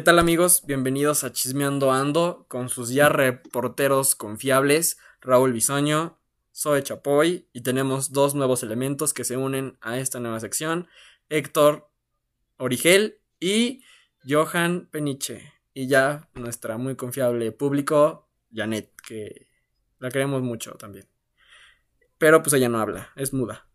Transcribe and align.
¿Qué 0.00 0.04
tal 0.04 0.18
amigos? 0.18 0.62
Bienvenidos 0.64 1.24
a 1.24 1.32
Chismeando 1.34 1.92
Ando 1.92 2.46
con 2.48 2.70
sus 2.70 2.88
ya 2.88 3.10
reporteros 3.10 4.14
confiables, 4.14 4.96
Raúl 5.20 5.52
Bisoño, 5.52 6.18
Zoe 6.56 6.82
Chapoy 6.82 7.50
y 7.52 7.60
tenemos 7.60 8.10
dos 8.10 8.34
nuevos 8.34 8.62
elementos 8.62 9.12
que 9.12 9.24
se 9.24 9.36
unen 9.36 9.76
a 9.82 9.98
esta 9.98 10.18
nueva 10.18 10.40
sección, 10.40 10.88
Héctor 11.28 11.90
Origel 12.56 13.20
y 13.40 13.84
Johan 14.26 14.88
Peniche. 14.90 15.52
Y 15.74 15.86
ya 15.86 16.30
nuestra 16.32 16.78
muy 16.78 16.96
confiable 16.96 17.52
público, 17.52 18.26
Janet, 18.54 18.90
que 19.06 19.48
la 19.98 20.08
queremos 20.08 20.40
mucho 20.40 20.76
también. 20.76 21.10
Pero 22.16 22.42
pues 22.42 22.54
ella 22.54 22.70
no 22.70 22.80
habla, 22.80 23.10
es 23.16 23.34
muda. 23.34 23.68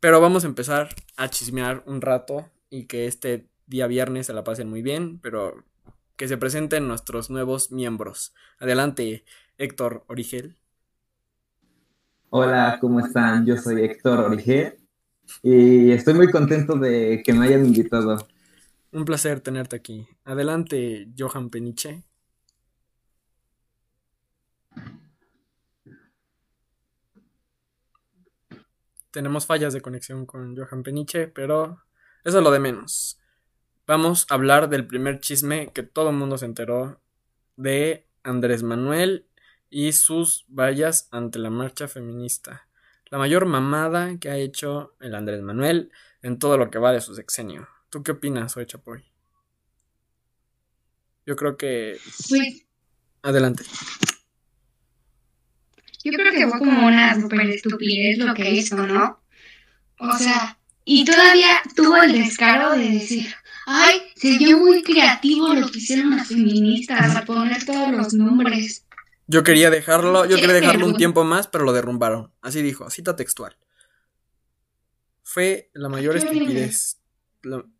Pero 0.00 0.20
vamos 0.20 0.42
a 0.42 0.48
empezar 0.48 0.88
a 1.16 1.30
chismear 1.30 1.84
un 1.86 2.00
rato 2.00 2.50
y 2.70 2.86
que 2.86 3.06
este 3.06 3.49
día 3.70 3.86
viernes 3.86 4.26
se 4.26 4.32
la 4.32 4.44
pasen 4.44 4.68
muy 4.68 4.82
bien, 4.82 5.20
pero 5.20 5.64
que 6.16 6.28
se 6.28 6.36
presenten 6.36 6.88
nuestros 6.88 7.30
nuevos 7.30 7.70
miembros. 7.70 8.34
Adelante, 8.58 9.24
Héctor 9.58 10.04
Origel. 10.08 10.58
Hola, 12.30 12.78
¿cómo 12.80 13.00
están? 13.00 13.46
Yo 13.46 13.56
soy 13.56 13.82
Héctor 13.84 14.20
Origel 14.20 14.78
y 15.42 15.92
estoy 15.92 16.14
muy 16.14 16.30
contento 16.30 16.74
de 16.74 17.22
que 17.24 17.32
me 17.32 17.46
hayan 17.46 17.64
invitado. 17.64 18.18
Un 18.90 19.04
placer 19.04 19.40
tenerte 19.40 19.76
aquí. 19.76 20.06
Adelante, 20.24 21.08
Johan 21.16 21.48
Peniche. 21.48 22.02
Tenemos 29.12 29.46
fallas 29.46 29.72
de 29.72 29.80
conexión 29.80 30.26
con 30.26 30.56
Johan 30.56 30.82
Peniche, 30.82 31.28
pero 31.28 31.82
eso 32.24 32.38
es 32.38 32.44
lo 32.44 32.50
de 32.50 32.58
menos. 32.58 33.19
Vamos 33.90 34.24
a 34.28 34.34
hablar 34.34 34.68
del 34.68 34.86
primer 34.86 35.18
chisme 35.18 35.72
que 35.74 35.82
todo 35.82 36.10
el 36.10 36.16
mundo 36.16 36.38
se 36.38 36.44
enteró 36.44 37.02
de 37.56 38.06
Andrés 38.22 38.62
Manuel 38.62 39.26
y 39.68 39.90
sus 39.90 40.44
vallas 40.46 41.08
ante 41.10 41.40
la 41.40 41.50
marcha 41.50 41.88
feminista. 41.88 42.68
La 43.06 43.18
mayor 43.18 43.46
mamada 43.46 44.16
que 44.20 44.30
ha 44.30 44.36
hecho 44.36 44.94
el 45.00 45.12
Andrés 45.16 45.42
Manuel 45.42 45.90
en 46.22 46.38
todo 46.38 46.56
lo 46.56 46.70
que 46.70 46.78
va 46.78 46.92
de 46.92 47.00
su 47.00 47.16
sexenio. 47.16 47.66
¿Tú 47.88 48.04
qué 48.04 48.12
opinas, 48.12 48.56
Oye 48.56 48.66
Chapoy? 48.66 49.02
Yo 51.26 51.34
creo 51.34 51.56
que. 51.56 51.98
Pues, 52.28 52.64
Adelante. 53.22 53.64
yo 56.04 56.12
creo 56.12 56.32
que 56.32 56.46
fue 56.46 56.60
como 56.60 56.86
una 56.86 57.20
super 57.20 57.40
estupidez 57.40 58.18
lo 58.18 58.34
que 58.34 58.50
hizo, 58.52 58.86
¿no? 58.86 59.20
O 59.98 60.12
sea, 60.16 60.60
y 60.84 61.04
todavía 61.04 61.60
tuvo 61.76 62.02
el 62.02 62.12
descaro 62.12 62.76
de 62.76 62.88
decir, 62.88 63.34
ay, 63.66 64.00
se 64.16 64.38
vio 64.38 64.58
muy 64.58 64.82
creativo 64.82 65.54
lo 65.54 65.70
que 65.70 65.78
hicieron 65.78 66.10
las 66.16 66.28
feministas, 66.28 67.16
a 67.16 67.24
poner 67.24 67.64
todos 67.64 67.92
los 67.92 68.14
nombres. 68.14 68.84
Yo 69.26 69.44
quería 69.44 69.70
dejarlo, 69.70 70.26
yo 70.26 70.36
quería 70.36 70.54
dejarlo 70.54 70.86
un 70.86 70.96
tiempo 70.96 71.24
más, 71.24 71.46
pero 71.46 71.64
lo 71.64 71.72
derrumbaron. 71.72 72.32
Así 72.42 72.62
dijo, 72.62 72.90
cita 72.90 73.14
textual. 73.14 73.56
Fue 75.22 75.70
la 75.72 75.88
mayor 75.88 76.16
estupidez. 76.16 76.98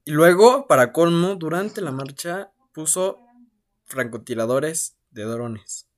Y 0.04 0.12
luego, 0.12 0.66
para 0.68 0.92
colmo, 0.92 1.34
durante 1.34 1.80
la 1.80 1.90
marcha 1.90 2.52
puso 2.72 3.18
francotiradores 3.84 4.96
de 5.10 5.24
drones. 5.24 5.88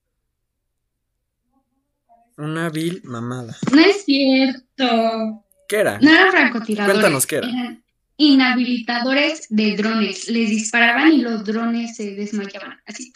Una 2.38 2.70
vil 2.70 3.02
mamada. 3.04 3.56
No 3.70 3.80
es 3.80 4.04
cierto. 4.06 5.44
¿Qué 5.68 5.76
era? 5.76 5.98
No 6.00 6.10
eran 6.10 6.30
francotiradores. 6.30 6.94
Cuéntanos 6.94 7.26
qué 7.26 7.36
era. 7.36 7.48
Eran 7.48 7.84
inhabilitadores 8.22 9.46
de 9.48 9.76
drones. 9.76 10.28
Les 10.28 10.50
disparaban 10.50 11.12
y 11.12 11.18
los 11.18 11.44
drones 11.44 11.96
se 11.96 12.14
desmayaban. 12.14 12.80
Así. 12.86 13.12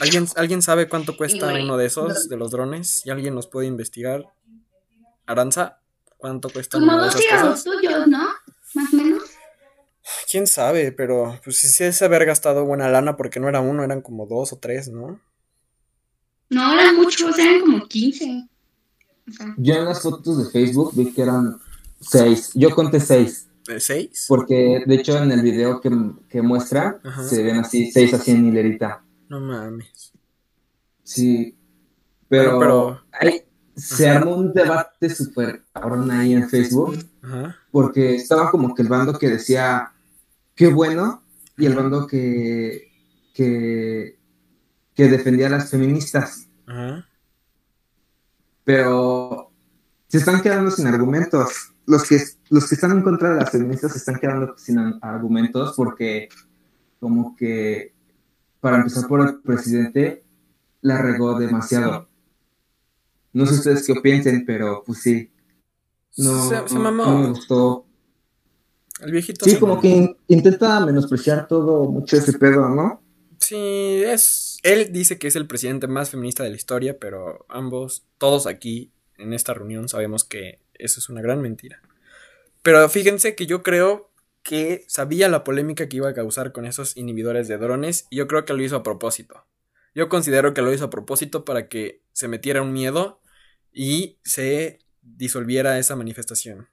¿Alguien, 0.00 0.26
¿Alguien 0.36 0.62
sabe 0.62 0.88
cuánto 0.88 1.16
cuesta 1.16 1.52
uno 1.52 1.76
de 1.76 1.86
esos, 1.86 2.28
de 2.28 2.36
los 2.36 2.50
drones? 2.50 3.02
¿Y 3.04 3.10
alguien 3.10 3.34
nos 3.34 3.46
puede 3.46 3.66
investigar? 3.66 4.24
Aranza, 5.26 5.80
¿cuánto 6.16 6.48
cuesta 6.48 6.78
Como 6.78 6.92
una 6.92 7.02
de 7.02 7.06
dos 7.06 7.14
esas 7.16 7.20
tirados 7.22 7.64
cosas? 7.64 7.64
tuyos, 7.64 8.06
¿no? 8.06 8.28
Más 8.74 8.92
o 8.92 8.96
menos. 8.96 9.22
¿Quién 10.30 10.46
sabe? 10.46 10.92
Pero 10.92 11.38
pues 11.44 11.58
sí 11.58 11.92
se 11.92 12.04
haber 12.04 12.24
gastado 12.24 12.64
buena 12.64 12.88
lana 12.88 13.16
porque 13.16 13.40
no 13.40 13.48
era 13.48 13.60
uno, 13.60 13.84
eran 13.84 14.00
como 14.00 14.26
dos 14.26 14.52
o 14.52 14.58
tres, 14.58 14.88
¿no? 14.88 15.20
No 16.48 16.72
eran 16.72 16.96
muchos, 16.96 17.38
eran 17.38 17.60
como 17.60 17.86
15. 17.86 18.48
O 19.28 19.32
sea, 19.32 19.54
Yo 19.58 19.74
en 19.74 19.84
las 19.84 20.00
fotos 20.00 20.38
de 20.38 20.50
Facebook 20.50 20.92
vi 20.94 21.12
que 21.12 21.20
eran 21.20 21.58
seis. 22.00 22.52
Yo 22.54 22.70
conté 22.70 23.00
seis, 23.00 23.47
¿De 23.47 23.47
seis? 23.78 24.24
porque 24.28 24.82
de 24.86 24.94
hecho 24.94 25.22
en 25.22 25.30
el 25.30 25.42
video 25.42 25.80
que, 25.80 25.90
que 26.28 26.42
muestra 26.42 26.98
Ajá. 27.04 27.22
se 27.24 27.42
ven 27.42 27.56
así, 27.56 27.90
seis 27.92 28.12
así 28.14 28.30
en 28.32 28.46
hilerita. 28.46 29.02
No 29.28 29.40
mames. 29.40 30.12
Sí, 31.02 31.56
pero, 32.28 32.58
Pero- 32.58 33.00
se 33.76 34.08
armó 34.08 34.34
un 34.36 34.52
debate 34.52 35.08
súper 35.08 35.62
cabrón 35.72 36.10
ahí 36.10 36.32
en 36.34 36.48
Facebook, 36.48 36.98
Ajá. 37.22 37.56
porque 37.70 38.16
estaba 38.16 38.50
como 38.50 38.74
que 38.74 38.82
el 38.82 38.88
bando 38.88 39.16
que 39.18 39.28
decía, 39.28 39.92
qué 40.54 40.66
bueno, 40.66 41.22
y 41.56 41.66
el 41.66 41.74
bando 41.74 42.06
que, 42.06 42.90
que, 43.34 44.18
que 44.94 45.08
defendía 45.08 45.46
a 45.46 45.50
las 45.50 45.70
feministas. 45.70 46.48
Ajá. 46.66 47.06
pero 48.64 49.17
se 50.08 50.18
están 50.18 50.40
quedando 50.42 50.70
sin 50.70 50.86
argumentos. 50.86 51.72
Los 51.86 52.04
que, 52.04 52.20
los 52.50 52.68
que 52.68 52.74
están 52.74 52.92
en 52.92 53.02
contra 53.02 53.30
de 53.30 53.36
las 53.40 53.50
feministas 53.50 53.92
se 53.92 53.98
están 53.98 54.16
quedando 54.18 54.54
sin 54.58 54.78
argumentos 55.00 55.74
porque 55.76 56.28
como 57.00 57.34
que, 57.36 57.94
para 58.60 58.78
empezar 58.78 59.06
por 59.08 59.26
el 59.26 59.40
presidente, 59.40 60.24
la 60.82 61.00
regó 61.00 61.38
demasiado. 61.38 62.08
No 63.32 63.46
sé 63.46 63.54
ustedes 63.54 63.86
qué 63.86 63.94
piensen, 64.00 64.44
pero 64.44 64.82
pues 64.84 65.00
sí. 65.00 65.30
No, 66.16 66.48
se, 66.48 66.74
mamó. 66.78 67.04
no 67.04 67.18
me 67.18 67.28
gustó. 67.28 67.86
El 69.00 69.12
viejito 69.12 69.44
Sí, 69.44 69.56
como 69.58 69.74
mamó. 69.74 69.82
que 69.82 69.88
in- 69.88 70.16
intenta 70.26 70.84
menospreciar 70.84 71.46
todo 71.46 71.84
mucho 71.90 72.16
ese 72.16 72.32
pedo, 72.36 72.68
¿no? 72.68 73.00
Sí, 73.38 74.02
es. 74.04 74.58
Él 74.64 74.90
dice 74.92 75.18
que 75.18 75.28
es 75.28 75.36
el 75.36 75.46
presidente 75.46 75.86
más 75.86 76.10
feminista 76.10 76.42
de 76.42 76.50
la 76.50 76.56
historia, 76.56 76.98
pero 76.98 77.46
ambos, 77.48 78.04
todos 78.18 78.46
aquí 78.48 78.90
en 79.18 79.32
esta 79.32 79.54
reunión, 79.54 79.88
sabemos 79.88 80.24
que 80.24 80.60
eso 80.74 81.00
es 81.00 81.08
una 81.08 81.20
gran 81.20 81.42
mentira. 81.42 81.80
Pero 82.62 82.88
fíjense 82.88 83.34
que 83.34 83.46
yo 83.46 83.62
creo 83.62 84.10
que 84.42 84.84
sabía 84.88 85.28
la 85.28 85.44
polémica 85.44 85.88
que 85.88 85.96
iba 85.98 86.08
a 86.08 86.14
causar 86.14 86.52
con 86.52 86.64
esos 86.64 86.96
inhibidores 86.96 87.48
de 87.48 87.58
drones 87.58 88.06
y 88.10 88.16
yo 88.16 88.26
creo 88.26 88.44
que 88.44 88.54
lo 88.54 88.62
hizo 88.62 88.76
a 88.76 88.82
propósito. 88.82 89.44
Yo 89.94 90.08
considero 90.08 90.54
que 90.54 90.62
lo 90.62 90.72
hizo 90.72 90.86
a 90.86 90.90
propósito 90.90 91.44
para 91.44 91.68
que 91.68 92.02
se 92.12 92.28
metiera 92.28 92.62
un 92.62 92.72
miedo 92.72 93.20
y 93.72 94.18
se 94.22 94.78
disolviera 95.02 95.78
esa 95.78 95.96
manifestación. 95.96 96.68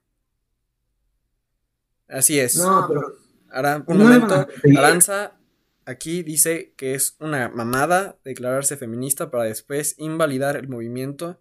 Así 2.08 2.40
es. 2.40 2.56
No, 2.58 2.86
pero 2.88 3.26
Ahora, 3.56 3.84
un 3.88 3.98
momento. 3.98 4.48
Aranza 4.78 5.38
aquí 5.86 6.24
dice 6.24 6.74
que 6.76 6.94
es 6.94 7.16
una 7.20 7.48
mamada 7.48 8.18
declararse 8.26 8.76
feminista 8.76 9.32
para 9.32 9.46
después 9.46 9.96
invalidar 9.98 10.58
el 10.58 10.68
movimiento 10.68 11.40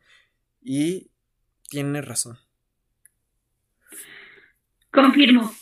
y 0.65 1.11
tiene 1.69 2.03
razón. 2.03 2.39
confirmo. 4.91 5.55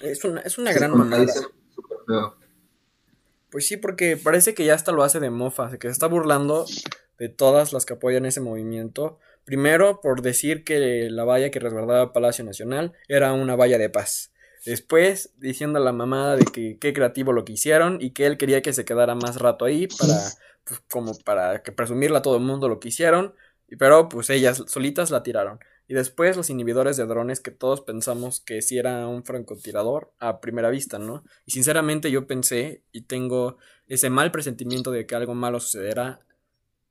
Es 0.00 0.24
una, 0.24 0.40
es 0.40 0.58
una 0.58 0.72
gran 0.72 0.96
mamada. 0.96 1.32
Pues 3.50 3.68
sí, 3.68 3.76
porque 3.76 4.16
parece 4.16 4.54
que 4.54 4.64
ya 4.64 4.74
hasta 4.74 4.92
lo 4.92 5.04
hace 5.04 5.20
de 5.20 5.30
mofa, 5.30 5.78
que 5.78 5.88
se 5.88 5.92
está 5.92 6.06
burlando 6.06 6.64
de 7.18 7.28
todas 7.28 7.72
las 7.72 7.84
que 7.84 7.94
apoyan 7.94 8.24
ese 8.24 8.40
movimiento. 8.40 9.18
Primero, 9.44 10.00
por 10.00 10.22
decir 10.22 10.64
que 10.64 11.08
la 11.10 11.24
valla 11.24 11.50
que 11.50 11.60
resguardaba 11.60 12.12
Palacio 12.12 12.44
Nacional 12.44 12.94
era 13.08 13.32
una 13.32 13.54
valla 13.54 13.78
de 13.78 13.90
paz. 13.90 14.32
Después, 14.64 15.34
diciendo 15.38 15.78
a 15.78 15.82
la 15.82 15.92
mamada 15.92 16.36
de 16.36 16.44
que 16.44 16.78
qué 16.78 16.92
creativo 16.92 17.32
lo 17.32 17.44
que 17.44 17.52
hicieron 17.52 17.98
y 18.00 18.10
que 18.10 18.26
él 18.26 18.38
quería 18.38 18.62
que 18.62 18.72
se 18.72 18.84
quedara 18.84 19.14
más 19.14 19.36
rato 19.36 19.64
ahí 19.64 19.88
para, 19.88 20.14
pues, 20.64 20.80
como 20.88 21.18
para 21.18 21.62
que 21.62 21.72
presumirle 21.72 22.18
a 22.18 22.22
todo 22.22 22.36
el 22.36 22.42
mundo 22.42 22.68
lo 22.68 22.80
que 22.80 22.88
hicieron. 22.88 23.34
Pero 23.76 24.08
pues 24.08 24.30
ellas 24.30 24.64
solitas 24.66 25.10
la 25.10 25.22
tiraron. 25.22 25.58
Y 25.88 25.94
después 25.94 26.36
los 26.36 26.50
inhibidores 26.50 26.96
de 26.96 27.06
drones 27.06 27.40
que 27.40 27.50
todos 27.50 27.80
pensamos 27.80 28.40
que 28.40 28.62
si 28.62 28.78
era 28.78 29.06
un 29.06 29.24
francotirador 29.24 30.12
a 30.18 30.40
primera 30.40 30.70
vista, 30.70 30.98
¿no? 30.98 31.24
Y 31.44 31.52
sinceramente 31.52 32.10
yo 32.10 32.26
pensé 32.26 32.82
y 32.92 33.02
tengo 33.02 33.58
ese 33.88 34.08
mal 34.08 34.30
presentimiento 34.30 34.90
de 34.90 35.06
que 35.06 35.14
algo 35.14 35.34
malo 35.34 35.60
sucederá, 35.60 36.20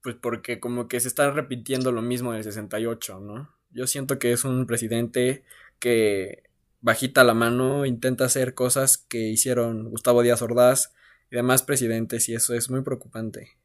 pues 0.03 0.15
porque 0.15 0.59
como 0.59 0.87
que 0.87 0.99
se 0.99 1.07
está 1.07 1.31
repitiendo 1.31 1.91
lo 1.91 2.01
mismo 2.01 2.33
del 2.33 2.43
68, 2.43 3.19
¿no? 3.19 3.55
Yo 3.71 3.87
siento 3.87 4.19
que 4.19 4.33
es 4.33 4.43
un 4.43 4.67
presidente 4.67 5.43
que 5.79 6.43
bajita 6.81 7.23
la 7.23 7.33
mano 7.33 7.85
intenta 7.85 8.25
hacer 8.25 8.53
cosas 8.53 8.97
que 8.97 9.29
hicieron 9.29 9.89
Gustavo 9.89 10.21
Díaz 10.21 10.41
Ordaz 10.41 10.93
y 11.31 11.35
demás 11.35 11.63
presidentes 11.63 12.27
y 12.27 12.35
eso 12.35 12.53
es 12.53 12.69
muy 12.69 12.81
preocupante. 12.81 13.57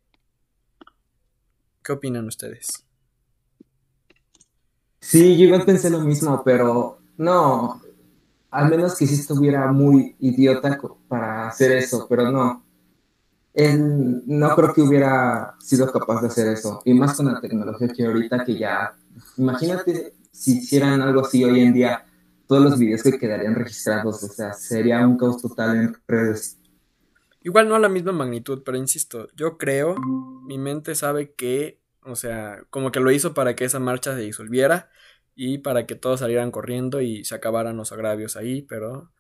¿Qué 1.83 1.93
opinan 1.93 2.27
ustedes? 2.27 2.86
Sí, 5.07 5.37
yo 5.37 5.45
igual 5.45 5.65
pensé 5.65 5.89
lo 5.89 6.01
mismo, 6.01 6.43
pero 6.45 6.99
no. 7.17 7.81
al 8.51 8.69
menos 8.69 8.97
que 8.97 9.07
si 9.07 9.15
estuviera 9.15 9.71
muy 9.71 10.17
idiota 10.19 10.81
para 11.07 11.47
hacer 11.47 11.71
eso, 11.73 12.09
pero 12.09 12.33
no. 12.33 12.65
Él 13.55 14.25
no 14.27 14.57
creo 14.57 14.75
que 14.75 14.83
hubiera 14.83 15.55
sido 15.61 15.93
capaz 15.93 16.23
de 16.23 16.27
hacer 16.27 16.49
eso. 16.49 16.83
Y 16.85 16.93
más 16.93 17.17
con 17.17 17.33
la 17.33 17.41
tecnología 17.41 17.87
que 17.87 18.05
ahorita 18.05 18.45
que 18.45 18.59
ya... 18.59 18.97
Imagínate 19.37 20.13
si 20.33 20.59
hicieran 20.59 21.01
algo 21.01 21.21
así 21.21 21.45
hoy 21.45 21.61
en 21.61 21.73
día, 21.73 22.05
todos 22.49 22.65
los 22.65 22.77
videos 22.77 23.05
que 23.05 23.17
quedarían 23.17 23.55
registrados, 23.55 24.25
o 24.25 24.29
sea, 24.29 24.55
sería 24.55 25.07
un 25.07 25.17
caos 25.17 25.41
total 25.41 25.77
en 25.77 25.97
redes. 26.09 26.59
Igual 27.43 27.69
no 27.69 27.77
a 27.77 27.79
la 27.79 27.89
misma 27.89 28.11
magnitud, 28.11 28.63
pero 28.65 28.77
insisto, 28.77 29.29
yo 29.37 29.57
creo, 29.57 29.95
mi 30.49 30.59
mente 30.59 30.97
sabe 30.97 31.33
que, 31.33 31.81
o 32.07 32.17
sea, 32.17 32.65
como 32.71 32.93
que 32.93 33.01
lo 33.01 33.11
hizo 33.11 33.35
para 33.35 33.57
que 33.57 33.65
esa 33.65 33.81
marcha 33.81 34.15
se 34.15 34.21
disolviera 34.21 34.91
y 35.35 35.59
para 35.59 35.87
que 35.87 35.97
todos 35.97 36.21
salieran 36.21 36.51
corriendo 36.51 37.01
y 37.01 37.25
se 37.25 37.35
acabaran 37.35 37.77
los 37.77 37.93
agravios 37.93 38.37
ahí, 38.37 38.63
pero 38.63 39.11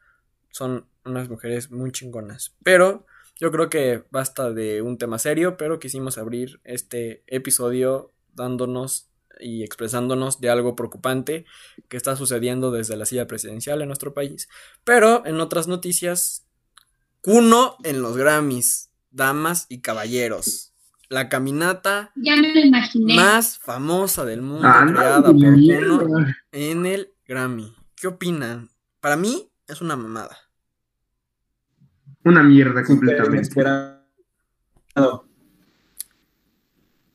son 0.51 0.87
unas 1.05 1.29
mujeres 1.29 1.71
muy 1.71 1.93
chingonas. 1.93 2.55
Pero 2.63 3.07
yo 3.39 3.51
creo 3.51 3.69
que 3.69 4.05
basta 4.11 4.53
de 4.53 4.83
un 4.83 4.99
tema 4.99 5.19
serio, 5.19 5.57
pero 5.57 5.79
quisimos 5.79 6.17
abrir 6.17 6.61
este 6.65 7.23
episodio 7.27 8.13
dándonos 8.33 9.11
y 9.39 9.65
expresándonos 9.65 10.41
de 10.41 10.49
algo 10.49 10.77
preocupante 10.77 11.45
que 11.89 11.99
está 11.99 12.17
sucediendo 12.17 12.71
desde 12.71 12.97
la 12.97 13.05
silla 13.05 13.27
presidencial 13.27 13.83
en 13.83 13.89
nuestro 13.89 14.15
país. 14.15 14.49
Pero 14.85 15.27
en 15.27 15.41
otras 15.41 15.69
noticias, 15.69 16.47
Cuno 17.21 17.77
en 17.83 18.03
los 18.03 18.17
Grammys, 18.17 18.91
damas 19.11 19.67
y 19.69 19.81
caballeros 19.81 20.76
la 21.09 21.29
caminata 21.29 22.13
más 23.15 23.59
famosa 23.59 24.25
del 24.25 24.43
mundo 24.43 24.67
ah, 24.67 24.85
creada 24.87 25.23
por 25.23 25.35
Kuno 25.35 26.27
en 26.53 26.87
el 26.87 27.13
Grammy. 27.27 27.75
¿Qué 27.95 28.09
opinan? 28.09 28.69
Para 29.01 29.17
mí 29.17 29.49
es 29.69 29.81
una 29.81 29.97
mamada. 29.97 30.37
Una 32.25 32.43
mierda 32.43 32.85
completamente. 32.85 33.49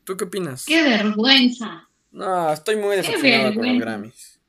¿Tú 0.04 0.18
qué 0.18 0.24
opinas? 0.24 0.66
¡Qué 0.66 0.82
vergüenza! 0.84 1.90
No, 2.12 2.52
estoy 2.52 2.78
muy 2.78 2.98
decepcionado 2.98 3.54
con 3.56 3.68
los 3.68 3.80
Grammys. 3.80 4.40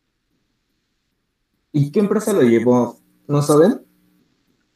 ¿Y 1.73 1.91
qué 1.91 2.01
empresa 2.01 2.33
lo 2.33 2.43
llevó? 2.43 3.01
¿No 3.27 3.41
saben? 3.43 3.83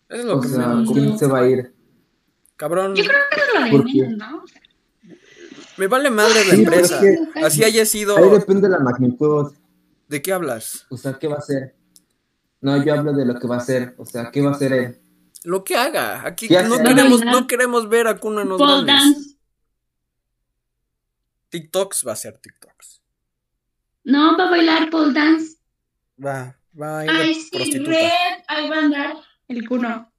Es 0.09 0.25
lo 0.25 0.41
que 0.41 0.49
¿Quién 0.93 1.19
se 1.19 1.27
va 1.27 1.41
a 1.41 1.49
ir? 1.49 1.75
Cabrón. 2.56 2.94
Yo 2.94 3.05
creo 3.05 3.20
que 3.31 3.41
es 3.41 3.73
lo 3.73 3.85
de 3.85 4.17
¿no? 4.17 4.44
Me 5.76 5.87
vale 5.88 6.11
madre 6.11 6.44
la 6.47 6.55
empresa. 6.55 7.00
Así 7.43 7.62
haya 7.62 7.85
sido. 7.85 8.17
Ahí 8.17 8.31
depende 8.31 8.69
de 8.69 8.73
la 8.73 8.81
magnitud. 8.81 9.53
¿De 10.08 10.23
qué 10.23 10.32
hablas? 10.32 10.87
O 10.88 10.97
sea, 10.97 11.19
¿qué 11.19 11.29
va 11.29 11.37
a 11.37 11.38
hacer? 11.38 11.75
No, 12.61 12.82
yo 12.82 12.94
hablo 12.94 13.12
de 13.12 13.26
lo 13.26 13.38
que 13.38 13.47
va 13.47 13.56
a 13.56 13.58
hacer. 13.58 13.94
O 13.99 14.06
sea, 14.06 14.31
¿qué 14.31 14.41
va 14.41 14.50
a 14.50 14.55
hacer 14.55 14.73
él? 14.73 14.99
Lo 15.44 15.62
que 15.64 15.76
haga. 15.76 16.26
Aquí 16.26 16.49
no 16.49 16.82
queremos, 16.82 17.25
no 17.25 17.47
queremos 17.47 17.88
ver 17.88 18.06
a 18.06 18.19
Kuno 18.19 18.41
en 18.41 18.49
los 18.49 18.59
grandes. 18.59 19.37
TikToks 21.50 22.05
va 22.06 22.12
a 22.12 22.17
ser 22.17 22.38
TikToks. 22.38 23.02
No, 24.05 24.37
va 24.37 24.47
a 24.47 24.50
bailar 24.50 24.91
pole 24.91 25.12
dance. 25.12 25.56
Va, 26.25 26.59
va 26.81 27.00
a 27.00 27.05
ir 27.05 27.11
Ay, 27.11 27.35
sí, 27.35 27.79
red, 27.79 28.11
ahí 28.49 28.69
va 28.69 28.76
a 28.76 28.81
andar 28.81 29.14
el 29.49 29.69
Kuno. 29.69 30.12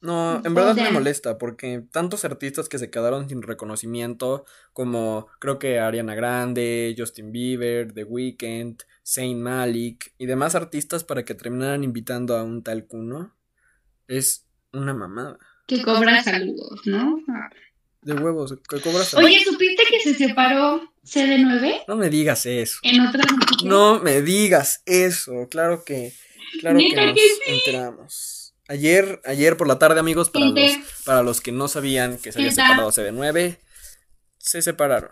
No, 0.00 0.40
en 0.44 0.54
verdad 0.54 0.76
me 0.76 0.92
molesta 0.92 1.38
porque 1.38 1.82
tantos 1.90 2.24
artistas 2.24 2.68
que 2.68 2.78
se 2.78 2.88
quedaron 2.88 3.28
sin 3.28 3.42
reconocimiento, 3.42 4.44
como 4.72 5.26
creo 5.40 5.58
que 5.58 5.80
Ariana 5.80 6.14
Grande, 6.14 6.94
Justin 6.96 7.32
Bieber, 7.32 7.92
The 7.92 8.04
Weeknd, 8.04 8.82
Saint 9.02 9.40
Malik 9.40 10.12
y 10.16 10.26
demás 10.26 10.54
artistas 10.54 11.02
para 11.02 11.24
que 11.24 11.34
terminaran 11.34 11.82
invitando 11.82 12.36
a 12.36 12.44
un 12.44 12.62
tal 12.62 12.86
Kuno, 12.86 13.34
es 14.06 14.46
una 14.72 14.94
mamada. 14.94 15.38
Que 15.66 15.82
cobra 15.82 16.22
saludos, 16.22 16.80
¿no? 16.86 17.18
De 18.02 18.14
huevos, 18.14 18.54
que 18.68 18.80
cobra 18.80 19.02
saludos. 19.02 19.30
Oye, 19.30 19.44
¿supiste 19.44 19.82
que 19.90 20.00
se 20.00 20.14
separó 20.14 20.92
CD9? 21.04 21.84
No 21.88 21.96
me 21.96 22.08
digas 22.08 22.46
eso. 22.46 22.78
En 22.82 23.00
otras 23.00 23.26
No 23.64 23.98
me 23.98 24.22
digas 24.22 24.82
eso, 24.86 25.48
claro 25.50 25.82
que, 25.84 26.12
claro 26.60 26.78
que 26.78 26.94
nos 26.94 27.18
enteramos. 27.46 28.47
Ayer, 28.68 29.20
ayer 29.24 29.56
por 29.56 29.66
la 29.66 29.78
tarde, 29.78 29.98
amigos, 29.98 30.28
para 30.30 30.46
los, 30.46 30.70
para 31.04 31.22
los 31.22 31.40
que 31.40 31.52
no 31.52 31.68
sabían 31.68 32.18
que 32.18 32.32
se 32.32 32.38
había 32.38 32.52
separado 32.52 32.90
CB9, 32.90 33.58
se 34.36 34.62
separaron. 34.62 35.10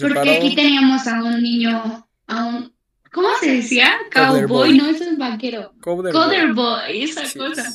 Porque 0.00 0.30
aquí 0.36 0.54
teníamos 0.54 1.06
a 1.06 1.22
un 1.22 1.42
niño, 1.42 2.08
a 2.26 2.44
un, 2.44 2.74
¿cómo 3.10 3.28
se 3.40 3.56
decía? 3.56 3.94
Cowboy, 4.12 4.76
no, 4.76 4.88
eso 4.88 5.04
es 5.04 5.18
vaquero. 5.18 5.74
Coder, 5.80 6.52
boy. 6.52 7.02
esa 7.02 7.22
cosa. 7.38 7.72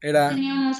Era 0.00 0.36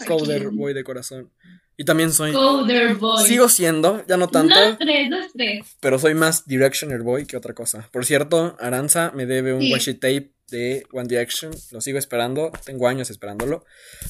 Coder 0.07 0.51
Boy 0.51 0.75
de 0.75 0.85
corazón. 0.85 1.33
Y 1.77 1.85
también 1.85 2.13
soy. 2.13 2.33
Coder 2.33 2.95
Boy. 2.95 3.27
Sigo 3.27 3.49
siendo, 3.49 4.05
ya 4.07 4.17
no 4.17 4.29
tanto. 4.29 4.55
Dos, 4.55 4.79
tres, 4.79 5.11
dos, 5.11 5.27
tres. 5.33 5.67
Pero 5.81 5.99
soy 5.99 6.15
más 6.15 6.47
Directioner 6.47 7.03
Boy 7.03 7.27
que 7.27 7.37
otra 7.37 7.55
cosa. 7.55 7.89
Por 7.93 8.05
cierto, 8.05 8.57
Aranza 8.61 9.13
me 9.15 9.27
debe 9.27 9.53
un 9.55 9.73
washi 9.73 9.95
tape 9.95 10.33
de 10.49 10.87
One 10.93 11.09
Direction. 11.09 11.53
Lo 11.73 11.81
sigo 11.81 11.99
esperando, 11.99 12.53
tengo 12.65 12.87
años 12.87 13.11
esperándolo. 13.11 13.65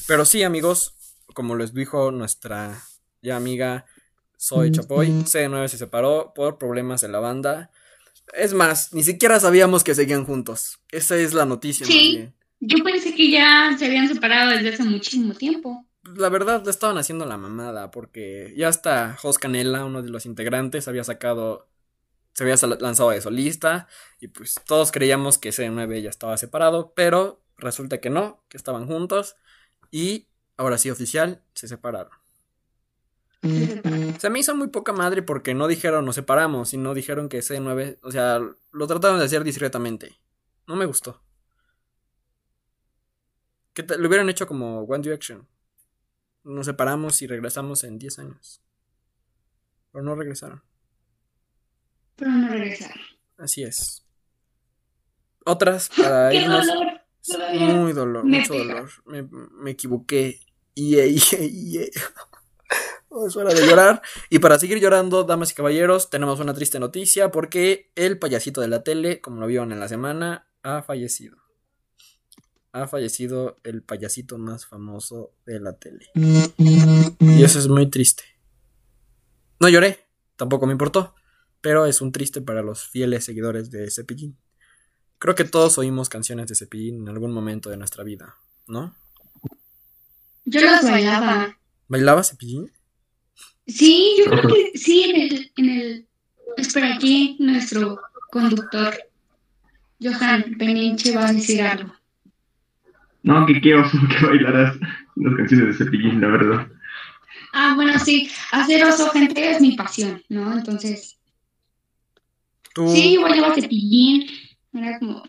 Pero 0.07 0.25
sí, 0.25 0.43
amigos, 0.43 0.95
como 1.33 1.55
les 1.55 1.73
dijo 1.73 2.11
nuestra 2.11 2.81
ya 3.21 3.35
amiga 3.35 3.85
Soy 4.37 4.71
Chapoy, 4.71 5.07
C9 5.07 5.67
se 5.67 5.77
separó 5.77 6.33
por 6.35 6.57
problemas 6.59 7.03
en 7.03 7.11
la 7.11 7.19
banda. 7.19 7.71
Es 8.33 8.53
más, 8.53 8.93
ni 8.93 9.03
siquiera 9.03 9.39
sabíamos 9.39 9.83
que 9.83 9.95
seguían 9.95 10.25
juntos. 10.25 10.79
Esa 10.91 11.15
es 11.17 11.33
la 11.33 11.45
noticia. 11.45 11.85
Sí, 11.85 12.29
yo 12.59 12.83
pensé 12.83 13.15
que 13.15 13.31
ya 13.31 13.75
se 13.77 13.85
habían 13.85 14.07
separado 14.07 14.51
desde 14.51 14.69
hace 14.69 14.83
muchísimo 14.83 15.33
tiempo. 15.33 15.85
La 16.15 16.29
verdad, 16.29 16.63
le 16.63 16.71
estaban 16.71 16.97
haciendo 16.97 17.25
la 17.25 17.37
mamada, 17.37 17.91
porque 17.91 18.53
ya 18.55 18.69
hasta 18.69 19.15
Jos 19.15 19.37
Canela, 19.37 19.85
uno 19.85 20.01
de 20.01 20.09
los 20.09 20.25
integrantes, 20.25 20.87
había 20.87 21.03
sacado 21.03 21.67
se 22.35 22.43
había 22.43 22.55
lanzado 22.79 23.11
de 23.11 23.21
solista 23.21 23.87
y 24.19 24.27
pues 24.27 24.59
todos 24.67 24.91
creíamos 24.91 25.37
que 25.37 25.51
C9 25.51 26.01
ya 26.01 26.09
estaba 26.09 26.35
separado, 26.35 26.91
pero 26.93 27.41
resulta 27.57 27.99
que 27.99 28.09
no, 28.09 28.43
que 28.49 28.57
estaban 28.57 28.87
juntos 28.87 29.37
y 29.89 30.27
ahora 30.57 30.77
sí 30.77 30.89
oficial 30.89 31.41
se 31.53 31.69
separaron. 31.69 32.11
Se 34.19 34.29
me 34.29 34.39
hizo 34.39 34.53
muy 34.55 34.67
poca 34.67 34.91
madre 34.91 35.21
porque 35.21 35.53
no 35.53 35.67
dijeron 35.67 36.03
nos 36.03 36.15
separamos, 36.15 36.69
sino 36.69 36.93
dijeron 36.93 37.29
que 37.29 37.39
C9, 37.39 37.99
o 38.01 38.11
sea, 38.11 38.41
lo 38.71 38.87
trataron 38.87 39.19
de 39.19 39.25
hacer 39.25 39.45
discretamente. 39.45 40.19
No 40.67 40.75
me 40.75 40.85
gustó. 40.85 41.21
Que 43.73 43.83
lo 43.97 44.07
hubieran 44.09 44.29
hecho 44.29 44.45
como 44.45 44.81
One 44.81 45.03
Direction. 45.03 45.47
Nos 46.45 46.65
separamos 46.67 47.21
y 47.21 47.27
regresamos 47.27 47.83
en 47.83 47.99
10 47.99 48.19
años. 48.19 48.61
Pero 49.91 50.05
no 50.05 50.15
regresaron 50.15 50.63
pero 52.15 52.31
no 52.31 52.47
regresar. 52.47 52.95
Así 53.37 53.63
es. 53.63 54.05
Otras 55.45 55.89
para 55.89 56.29
¡Qué 56.31 56.47
dolor! 56.47 57.01
Muy 57.59 57.93
dolor, 57.93 58.23
mucho 58.23 58.53
dolor. 58.53 58.89
Me, 59.05 59.23
me 59.23 59.71
equivoqué. 59.71 60.39
Y 60.73 60.97
es 60.99 61.91
hora 63.35 63.53
de 63.53 63.67
llorar. 63.67 64.01
Y 64.29 64.39
para 64.39 64.59
seguir 64.59 64.79
llorando, 64.79 65.23
damas 65.23 65.51
y 65.51 65.55
caballeros, 65.55 66.09
tenemos 66.09 66.39
una 66.39 66.53
triste 66.53 66.79
noticia 66.79 67.31
porque 67.31 67.91
el 67.95 68.19
payasito 68.19 68.61
de 68.61 68.67
la 68.67 68.83
tele, 68.83 69.21
como 69.21 69.39
lo 69.39 69.47
vieron 69.47 69.71
en 69.71 69.79
la 69.79 69.87
semana, 69.87 70.47
ha 70.63 70.83
fallecido. 70.83 71.37
Ha 72.75 72.87
fallecido 72.87 73.57
el 73.63 73.81
payasito 73.81 74.37
más 74.37 74.65
famoso 74.65 75.31
de 75.45 75.59
la 75.59 75.77
tele. 75.77 76.09
Y 77.19 77.43
eso 77.43 77.59
es 77.59 77.67
muy 77.67 77.89
triste. 77.89 78.23
No 79.59 79.69
lloré, 79.69 79.99
tampoco 80.35 80.65
me 80.65 80.73
importó 80.73 81.15
pero 81.65 81.87
es 81.87 81.99
un 81.99 82.11
triste 82.11 82.41
para 82.41 82.61
los 82.61 82.87
fieles 82.87 83.25
seguidores 83.25 83.71
de 83.71 83.89
Cepillín. 83.89 84.37
Creo 85.17 85.33
que 85.33 85.45
todos 85.45 85.79
oímos 85.79 86.09
canciones 86.09 86.45
de 86.45 86.53
Cepillín 86.53 87.01
en 87.01 87.09
algún 87.09 87.31
momento 87.31 87.71
de 87.71 87.77
nuestra 87.77 88.03
vida, 88.03 88.35
¿no? 88.67 88.95
Yo 90.45 90.61
las 90.61 90.83
bailaba. 90.83 91.57
¿Bailaba 91.87 92.23
Cepillín? 92.23 92.71
Sí, 93.65 94.13
yo 94.19 94.25
creo 94.29 94.43
que 94.43 94.77
sí, 94.77 95.05
en 95.05 95.21
el, 95.21 95.51
en 95.57 95.69
el... 95.69 96.07
Espera, 96.55 96.97
aquí 96.97 97.35
nuestro 97.39 97.99
conductor, 98.29 98.93
Johan 99.99 100.57
Peniche, 100.59 101.15
va 101.15 101.29
a 101.29 101.33
decir 101.33 101.63
algo. 101.63 101.91
No, 103.25 103.45
que 103.45 103.59
qué 103.59 103.75
oso 103.75 103.97
que 104.09 104.25
bailaras 104.25 104.77
las 105.15 105.35
canciones 105.35 105.77
de 105.77 105.85
Cepillín, 105.85 106.21
la 106.21 106.27
verdad. 106.27 106.67
Ah, 107.53 107.73
bueno, 107.75 107.97
sí, 107.99 108.29
hacer 108.51 108.83
oso, 108.85 109.09
gente, 109.09 109.51
es 109.51 109.61
mi 109.61 109.75
pasión, 109.75 110.21
¿no? 110.29 110.57
Entonces, 110.57 111.15
Sí, 112.75 113.13
igual 113.13 113.33
lleva 113.33 113.55
cepillín. 113.55 114.27
Era 114.73 114.99
como. 114.99 115.23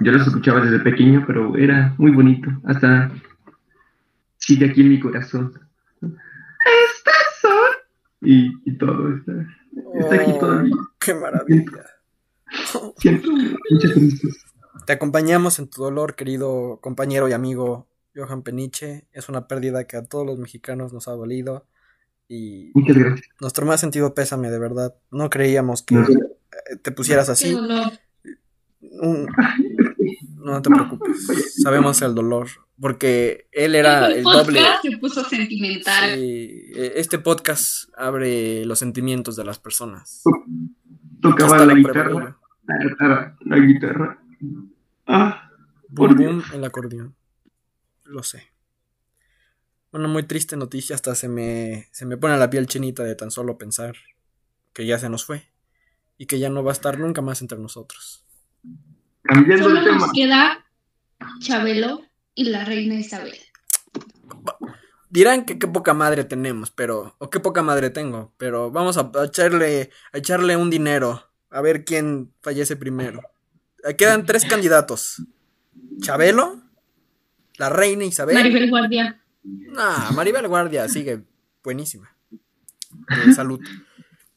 Yo 0.00 0.12
los 0.12 0.26
escuchaba 0.26 0.60
desde 0.60 0.78
pequeño, 0.78 1.24
pero 1.26 1.56
era 1.56 1.94
muy 1.98 2.12
bonito. 2.12 2.48
Hasta 2.64 3.10
sigue 4.38 4.66
aquí 4.66 4.80
en 4.82 4.90
mi 4.90 5.00
corazón. 5.00 5.52
Estas 6.00 7.16
son. 7.40 7.70
Y, 8.22 8.52
y 8.64 8.78
todo 8.78 9.16
está, 9.16 9.32
está 9.94 10.14
aquí 10.14 10.38
todavía. 10.38 10.74
¡Qué 11.00 11.14
maravilla! 11.14 11.84
Siento 12.98 13.30
muchas 13.30 13.92
tristeza. 13.94 14.46
Te 14.86 14.92
acompañamos 14.94 15.58
en 15.58 15.68
tu 15.68 15.82
dolor, 15.82 16.14
querido 16.16 16.78
compañero 16.82 17.28
y 17.28 17.32
amigo 17.32 17.86
Johan 18.16 18.42
Peniche. 18.42 19.06
Es 19.12 19.28
una 19.28 19.46
pérdida 19.46 19.84
que 19.86 19.96
a 19.96 20.04
todos 20.04 20.26
los 20.26 20.38
mexicanos 20.38 20.92
nos 20.92 21.08
ha 21.08 21.12
dolido. 21.12 21.66
Y 22.28 22.70
Muchas 22.74 22.96
gracias. 22.96 23.28
nuestro 23.40 23.66
más 23.66 23.80
sentido 23.80 24.14
pésame, 24.14 24.50
de 24.50 24.58
verdad. 24.58 24.94
No 25.10 25.28
creíamos 25.30 25.82
que 25.82 25.96
eh, 25.96 26.76
te 26.82 26.90
pusieras 26.92 27.28
así. 27.28 27.52
dolor. 27.52 27.92
Un- 28.80 29.28
No 30.36 30.60
te 30.62 30.70
preocupes. 30.70 31.62
Sabemos 31.62 32.00
el 32.02 32.14
dolor. 32.14 32.48
Porque 32.80 33.46
él 33.52 33.76
era 33.76 34.08
el 34.08 34.24
doble. 34.24 34.60
se 34.82 34.96
puso 34.98 35.22
sentimental. 35.24 36.14
Sí, 36.18 36.72
eh, 36.74 36.94
este 36.96 37.18
podcast 37.20 37.90
abre 37.96 38.64
los 38.64 38.78
sentimientos 38.80 39.36
de 39.36 39.44
las 39.44 39.58
personas. 39.60 40.22
Tocaba 41.20 41.64
la 41.64 41.74
guitarra, 41.74 42.36
la 42.66 42.78
guitarra, 42.88 43.36
la 43.40 43.56
guitarra. 43.58 44.21
Ah, 45.06 45.50
Boom 45.88 46.08
Por 46.08 46.16
boom 46.16 46.42
el 46.54 46.64
acordeón. 46.64 47.14
Lo 48.04 48.22
sé. 48.22 48.48
Una 49.92 50.08
muy 50.08 50.22
triste 50.22 50.56
noticia, 50.56 50.94
hasta 50.96 51.14
se 51.14 51.28
me, 51.28 51.88
se 51.92 52.06
me 52.06 52.16
pone 52.16 52.36
la 52.38 52.48
piel 52.48 52.66
chinita 52.66 53.02
de 53.04 53.14
tan 53.14 53.30
solo 53.30 53.58
pensar 53.58 53.94
que 54.72 54.86
ya 54.86 54.98
se 54.98 55.10
nos 55.10 55.24
fue 55.24 55.50
y 56.16 56.26
que 56.26 56.38
ya 56.38 56.48
no 56.48 56.64
va 56.64 56.70
a 56.70 56.72
estar 56.72 56.98
nunca 56.98 57.20
más 57.20 57.42
entre 57.42 57.58
nosotros. 57.58 58.24
cambiando 59.22 59.64
Solo 59.64 59.80
de 59.80 59.86
tema. 59.86 59.98
nos 59.98 60.12
queda 60.12 60.66
Chabelo 61.40 62.00
y 62.34 62.44
la 62.44 62.64
reina 62.64 62.94
Isabel. 62.94 63.38
Dirán 65.10 65.44
que 65.44 65.58
qué 65.58 65.66
poca 65.68 65.92
madre 65.92 66.24
tenemos, 66.24 66.70
pero 66.70 67.16
o 67.18 67.28
qué 67.28 67.38
poca 67.38 67.62
madre 67.62 67.90
tengo, 67.90 68.32
pero 68.38 68.70
vamos 68.70 68.96
a, 68.96 69.10
a 69.14 69.24
echarle 69.26 69.90
a 70.12 70.18
echarle 70.18 70.56
un 70.56 70.70
dinero 70.70 71.22
a 71.50 71.60
ver 71.60 71.84
quién 71.84 72.32
fallece 72.40 72.76
primero. 72.76 73.20
Eh, 73.84 73.96
Quedan 73.96 74.24
tres 74.26 74.44
candidatos. 74.44 75.22
Chabelo, 76.00 76.60
la 77.58 77.68
reina 77.68 78.04
Isabel. 78.04 78.34
Maribel 78.34 78.70
Guardia. 78.70 79.20
Nah, 79.44 80.10
Maribel 80.12 80.46
Guardia 80.48 80.88
sigue 80.88 81.22
buenísima. 81.62 82.14
De 83.26 83.32
salud. 83.32 83.60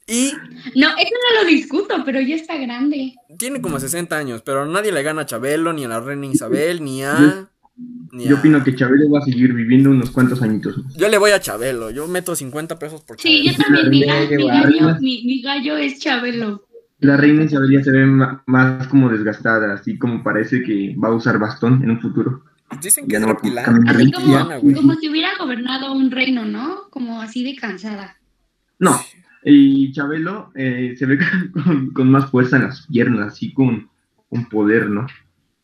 Y 0.08 0.32
No, 0.76 0.90
eso 0.90 1.12
no 1.36 1.42
lo 1.42 1.48
discuto, 1.50 1.96
pero 2.06 2.22
ya 2.22 2.36
está 2.36 2.56
grande. 2.58 3.16
tiene 3.40 3.60
como 3.62 3.80
60 3.80 4.16
años, 4.18 4.42
pero 4.44 4.66
nadie 4.66 4.92
le 4.92 5.02
gana 5.04 5.22
a 5.22 5.26
Chabelo, 5.26 5.74
ni 5.74 5.84
a 5.86 5.88
la 5.88 6.00
reina 6.00 6.28
Isabel, 6.28 6.84
ni 6.84 7.04
a. 7.04 7.50
Ni 8.12 8.26
Yo 8.26 8.38
a- 8.38 8.40
opino 8.40 8.64
que 8.64 8.74
Chabelo 8.76 9.10
va 9.10 9.20
a 9.20 9.24
seguir 9.24 9.52
viviendo 9.54 9.90
unos 9.90 10.12
cuantos 10.12 10.42
añitos. 10.42 10.76
Yo 10.96 11.10
le 11.10 11.18
voy 11.18 11.32
a 11.32 11.40
Chabelo, 11.42 11.90
yo 11.92 12.08
meto 12.08 12.34
50 12.36 12.80
pesos 12.80 13.02
por 13.02 13.20
Sí, 13.20 13.44
Chabelo. 13.46 13.58
yo 13.58 13.64
también. 13.64 13.90
Mi, 13.90 14.02
ga- 14.06 14.14
Reina 14.30 14.38
mi 14.38 14.44
Guardia. 14.44 14.82
gallo, 14.86 15.00
mi, 15.02 15.24
mi 15.26 15.42
gallo 15.42 15.78
es 15.78 16.00
Chabelo. 16.00 16.65
La 17.00 17.18
reina 17.18 17.44
Isabel 17.44 17.72
ya 17.72 17.84
se 17.84 17.92
ve 17.92 18.06
más 18.46 18.88
como 18.88 19.10
desgastada, 19.10 19.74
así 19.74 19.98
como 19.98 20.24
parece 20.24 20.62
que 20.64 20.96
va 20.98 21.10
a 21.10 21.14
usar 21.16 21.38
bastón 21.40 21.84
en 21.84 21.92
un 21.92 22.00
futuro. 22.00 22.44
Dicen 22.82 23.06
que 23.06 23.12
Ya 23.14 23.18
es 23.20 23.22
no 23.22 23.28
va 23.28 23.34
a 23.34 23.36
reptilana. 23.36 23.66
caminar. 23.66 23.96
Así 23.96 24.12
como, 24.12 24.74
como 24.76 24.94
si 24.96 25.10
hubiera 25.10 25.30
gobernado 25.38 25.94
un 25.94 26.10
reino, 26.10 26.46
¿no? 26.46 26.90
Como 26.90 27.22
así 27.22 27.44
de 27.44 27.56
cansada. 27.56 28.18
No, 28.80 29.00
y 29.44 29.92
Chabelo 29.92 30.52
eh, 30.56 30.96
se 30.98 31.06
ve 31.06 31.20
con, 31.54 31.92
con 31.92 32.10
más 32.10 32.30
fuerza 32.32 32.56
en 32.58 32.64
las 32.64 32.88
piernas, 32.88 33.34
así 33.34 33.54
con, 33.54 33.90
con 34.30 34.48
poder, 34.50 34.90
¿no? 34.90 35.06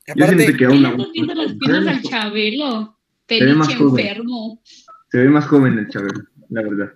Y 0.07 0.19
Yo 0.19 0.25
siento 0.25 0.25
aparte, 0.25 0.45
que 0.51 0.57
¿Qué 0.57 0.65
aún 0.65 0.81
le 0.81 0.87
aún- 0.89 0.99
estás 0.99 1.13
viendo 1.13 1.33
las 1.35 1.53
piernas 1.53 1.87
al 1.87 2.01
Chabelo? 2.03 2.97
ve 3.29 3.53
más 3.55 3.73
joven. 3.75 4.05
enfermo. 4.05 4.61
se 5.09 5.17
ve 5.17 5.29
más 5.29 5.47
joven 5.47 5.77
el 5.79 5.87
Chabelo, 5.87 6.23
la 6.49 6.61
verdad. 6.61 6.93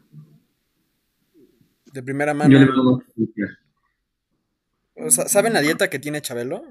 de 1.93 2.03
primera 2.03 2.33
Yo 2.33 2.37
le 2.49 2.59
mano. 2.65 2.71
veo 2.73 2.83
más. 2.83 3.03
O 4.95 5.11
sea, 5.11 5.27
¿Saben 5.27 5.53
la 5.53 5.61
dieta 5.61 5.89
que 5.89 5.99
tiene 5.99 6.21
Chabelo? 6.21 6.63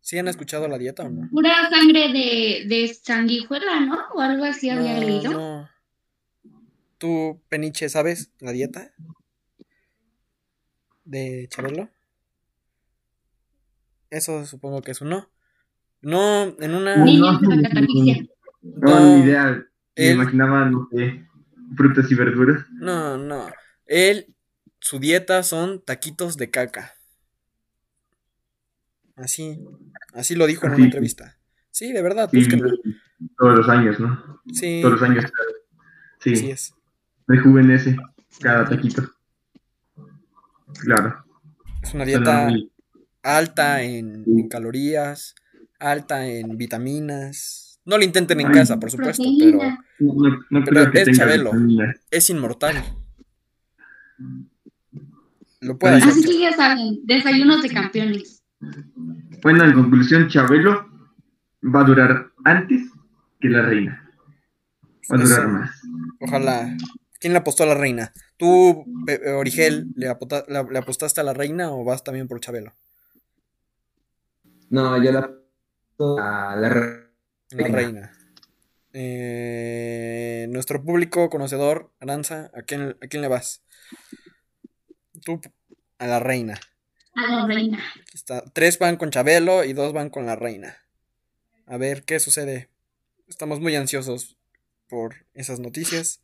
¿Sí 0.00 0.18
han 0.18 0.28
escuchado 0.28 0.68
la 0.68 0.78
dieta 0.78 1.04
o 1.04 1.08
no? 1.10 1.28
Pura 1.30 1.68
sangre 1.68 2.12
de, 2.12 2.64
de 2.68 2.94
sanguijuela, 2.94 3.80
¿no? 3.80 3.98
O 4.14 4.20
algo 4.20 4.44
así 4.44 4.70
había 4.70 4.94
No, 4.94 5.00
leído. 5.00 5.30
no. 5.32 5.70
¿Tú, 6.98 7.42
Peniche, 7.48 7.88
sabes 7.88 8.32
la 8.38 8.52
dieta 8.52 8.92
de 11.04 11.46
Chabelo? 11.50 11.90
Eso 14.10 14.44
supongo 14.46 14.82
que 14.82 14.92
es 14.92 15.00
un 15.00 15.10
no. 15.10 15.28
No, 16.02 16.44
en 16.60 16.74
una... 16.74 17.04
Niños. 17.04 17.40
No, 17.42 17.50
No, 18.62 19.16
ni 19.16 19.22
idea. 19.24 19.50
Me 19.50 19.66
él- 19.96 20.14
imaginaba, 20.14 20.66
no 20.70 20.88
sé, 20.92 21.26
frutas 21.76 22.10
y 22.10 22.14
verduras. 22.14 22.64
No, 22.74 23.16
no. 23.18 23.48
Él, 23.86 24.35
su 24.86 25.00
dieta 25.00 25.42
son 25.42 25.82
taquitos 25.82 26.36
de 26.36 26.48
caca. 26.48 26.94
Así, 29.16 29.58
así 30.14 30.36
lo 30.36 30.46
dijo 30.46 30.66
en 30.66 30.74
una 30.74 30.84
entrevista. 30.84 31.38
Sí, 31.72 31.92
de 31.92 32.02
verdad, 32.02 32.30
Sí, 32.32 32.46
todos 33.36 33.56
los 33.58 33.68
años, 33.68 33.98
¿no? 33.98 34.40
Sí, 34.52 34.78
Todos 34.80 35.00
los 35.00 35.10
años. 35.10 35.24
Sí, 36.20 36.32
así 36.34 36.50
es. 36.52 36.74
rejuvenece 37.26 37.96
cada 38.40 38.64
taquito. 38.68 39.02
Claro. 40.80 41.24
Es 41.82 41.92
una 41.92 42.04
dieta 42.04 42.44
muy- 42.48 42.70
alta 43.24 43.82
en, 43.82 44.22
en 44.24 44.48
calorías, 44.48 45.34
alta 45.80 46.26
en 46.28 46.56
vitaminas. 46.56 47.80
No 47.84 47.98
lo 47.98 48.04
intenten 48.04 48.38
en 48.40 48.46
Ay. 48.48 48.52
casa, 48.52 48.78
por 48.78 48.90
supuesto, 48.92 49.24
pero 49.36 49.58
Proteína. 49.58 49.84
No, 49.98 50.14
no- 50.30 50.38
no 50.50 50.64
Pero 50.64 50.90
creo 50.90 51.04
que 51.04 51.10
es 51.10 51.18
Chabelo. 51.18 51.50
vitaminas. 51.50 51.96
es 52.08 52.30
inmortal. 52.30 52.76
Lo 55.66 55.78
puede 55.78 55.94
Ay. 55.96 56.00
hacer. 56.02 56.12
Así 56.12 56.24
que 56.24 56.40
ya 56.40 56.52
saben, 56.52 57.00
desayunos 57.04 57.62
de 57.62 57.68
campeones. 57.70 58.42
Bueno, 59.42 59.64
en 59.64 59.72
conclusión, 59.74 60.28
Chabelo 60.28 60.86
va 61.62 61.80
a 61.80 61.84
durar 61.84 62.30
antes 62.44 62.82
que 63.40 63.48
la 63.48 63.62
reina. 63.62 64.10
Va 65.10 65.16
a 65.16 65.18
durar 65.22 65.40
Eso. 65.40 65.48
más. 65.48 65.70
Ojalá. 66.20 66.76
¿Quién 67.18 67.32
le 67.32 67.38
apostó 67.38 67.62
a 67.64 67.66
la 67.66 67.74
reina? 67.74 68.12
¿Tú, 68.36 68.84
Pe- 69.06 69.32
Origel, 69.32 69.88
le, 69.96 70.08
apota- 70.08 70.44
la- 70.48 70.62
le 70.62 70.78
apostaste 70.78 71.20
a 71.20 71.24
la 71.24 71.32
reina 71.32 71.70
o 71.72 71.82
vas 71.84 72.04
también 72.04 72.28
por 72.28 72.40
Chabelo? 72.40 72.74
No, 74.70 75.02
yo 75.02 75.12
la 75.12 75.30
a 75.98 76.56
la 76.56 76.68
re- 76.68 77.06
La 77.52 77.62
Reina. 77.68 77.76
reina. 77.76 78.12
Eh, 78.92 80.46
nuestro 80.50 80.82
público 80.84 81.30
conocedor, 81.30 81.92
Aranza, 82.00 82.50
¿a 82.54 82.62
quién, 82.62 82.96
¿a 83.02 83.06
quién 83.06 83.22
le 83.22 83.28
vas? 83.28 83.62
Tú, 85.26 85.40
a 85.98 86.06
la 86.06 86.20
reina. 86.20 86.60
A 87.16 87.32
la 87.32 87.46
reina. 87.48 87.82
Aquí 88.00 88.12
está. 88.14 88.44
Tres 88.52 88.78
van 88.78 88.96
con 88.96 89.10
Chabelo 89.10 89.64
y 89.64 89.72
dos 89.72 89.92
van 89.92 90.08
con 90.08 90.24
la 90.24 90.36
reina. 90.36 90.78
A 91.66 91.78
ver 91.78 92.04
qué 92.04 92.20
sucede. 92.20 92.70
Estamos 93.26 93.58
muy 93.58 93.74
ansiosos 93.74 94.38
por 94.88 95.26
esas 95.34 95.58
noticias. 95.58 96.22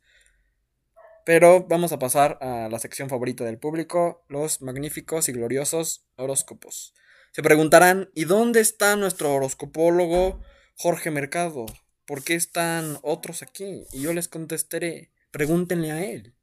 Pero 1.25 1.65
vamos 1.67 1.91
a 1.91 1.99
pasar 1.99 2.37
a 2.39 2.69
la 2.69 2.79
sección 2.79 3.09
favorita 3.09 3.43
del 3.43 3.57
público, 3.57 4.23
los 4.29 4.61
magníficos 4.61 5.27
y 5.27 5.33
gloriosos 5.33 6.05
horóscopos. 6.15 6.93
Se 7.33 7.43
preguntarán, 7.43 8.09
¿y 8.15 8.23
dónde 8.23 8.61
está 8.61 8.95
nuestro 8.95 9.33
horoscopólogo 9.33 10.39
Jorge 10.77 11.11
Mercado? 11.11 11.65
¿Por 12.05 12.23
qué 12.23 12.35
están 12.35 12.99
otros 13.01 13.43
aquí? 13.43 13.83
Y 13.91 14.03
yo 14.03 14.13
les 14.13 14.29
contestaré, 14.29 15.11
pregúntenle 15.31 15.91
a 15.91 16.05
él. 16.05 16.35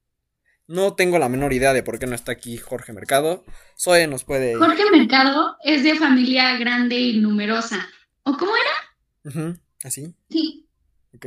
No 0.70 0.94
tengo 0.94 1.18
la 1.18 1.28
menor 1.28 1.52
idea 1.52 1.72
de 1.72 1.82
por 1.82 1.98
qué 1.98 2.06
no 2.06 2.14
está 2.14 2.30
aquí 2.30 2.56
Jorge 2.56 2.92
Mercado. 2.92 3.44
Zoe 3.76 4.06
nos 4.06 4.22
puede... 4.22 4.54
Jorge 4.54 4.84
Mercado 4.92 5.56
es 5.64 5.82
de 5.82 5.96
familia 5.96 6.56
grande 6.58 6.96
y 6.96 7.18
numerosa. 7.18 7.88
¿O 8.22 8.36
cómo 8.36 8.52
era? 8.54 9.56
¿Así? 9.82 10.14
Sí, 10.30 10.68
Ok. 11.12 11.26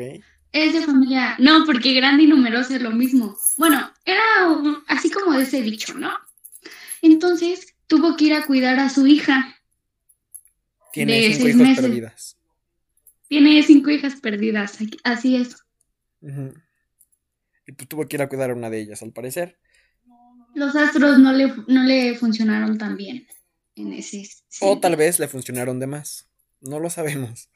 es 0.54 0.74
de 0.74 0.82
familia. 0.84 1.36
No, 1.40 1.66
porque 1.66 1.94
grande 1.94 2.24
y 2.24 2.28
numerosa 2.28 2.78
es 2.78 2.82
lo 2.82 2.92
mismo. 2.92 3.36
Bueno, 3.58 3.92
era 4.06 4.22
así 4.88 5.12
como 5.12 5.34
ese 5.34 5.62
dicho, 5.62 5.94
¿no? 5.96 6.14
Entonces 7.02 7.76
tuvo 7.88 8.16
que 8.16 8.24
ir 8.26 8.36
a 8.36 8.46
cuidar 8.46 8.80
a 8.80 8.90
su 8.90 9.06
hija. 9.08 9.58
Tiene 10.94 11.20
De 11.20 11.34
cinco 11.34 11.58
meses. 11.64 11.82
perdidas. 11.84 12.38
Tiene 13.28 13.62
cinco 13.64 13.90
hijas 13.90 14.16
perdidas. 14.22 14.78
Así 15.04 15.36
es. 15.36 15.58
Y 17.66 17.72
pues 17.74 17.88
tuvo 17.88 18.06
que 18.08 18.18
ir 18.18 18.22
a 18.22 18.30
cuidar 18.30 18.52
a 18.52 18.54
una 18.56 18.70
de 18.70 18.80
ellas, 18.82 19.02
al 19.04 19.12
parecer. 19.14 19.58
Los 20.56 20.76
astros 20.76 21.18
no 21.20 21.32
le, 21.34 21.54
no 21.68 21.84
le 21.84 22.16
funcionaron 22.16 22.78
tan 22.78 22.96
bien 22.96 23.26
en 23.76 23.94
ese. 23.94 24.28
O 24.62 24.80
tal 24.80 24.96
vez 24.96 25.20
le 25.20 25.28
funcionaron 25.28 25.80
de 25.80 25.88
más. 25.88 26.30
No 26.62 26.80
lo 26.80 26.90
sabemos. 26.90 27.50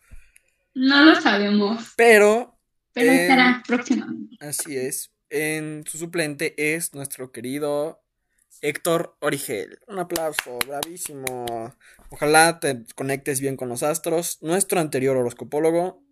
No 0.73 1.03
lo 1.03 1.19
sabemos, 1.19 1.93
Pero, 1.95 2.59
pero 2.93 3.11
Eh, 3.11 3.23
estará 3.23 3.63
próximamente. 3.67 4.35
así 4.39 4.77
es. 4.77 5.11
En 5.29 5.83
su 5.85 5.97
suplente 5.97 6.53
es 6.75 6.93
nuestro 6.93 7.31
querido 7.31 8.01
Héctor 8.61 9.17
Origel. 9.19 9.79
Un 9.87 9.99
aplauso, 9.99 10.57
bravísimo. 10.67 11.73
Ojalá 12.09 12.59
te 12.59 12.83
conectes 12.95 13.41
bien 13.41 13.57
con 13.57 13.69
los 13.69 13.83
astros. 13.83 14.37
Nuestro 14.41 14.79
anterior 14.79 15.17
horoscopólogo 15.17 16.03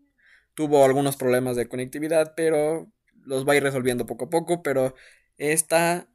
tuvo 0.53 0.83
algunos 0.85 1.15
problemas 1.17 1.55
de 1.55 1.67
conectividad, 1.67 2.33
pero 2.35 2.91
los 3.25 3.47
va 3.47 3.53
a 3.53 3.55
ir 3.57 3.63
resolviendo 3.63 4.05
poco 4.05 4.25
a 4.25 4.29
poco. 4.29 4.63
Pero 4.63 4.95
esta 5.37 6.07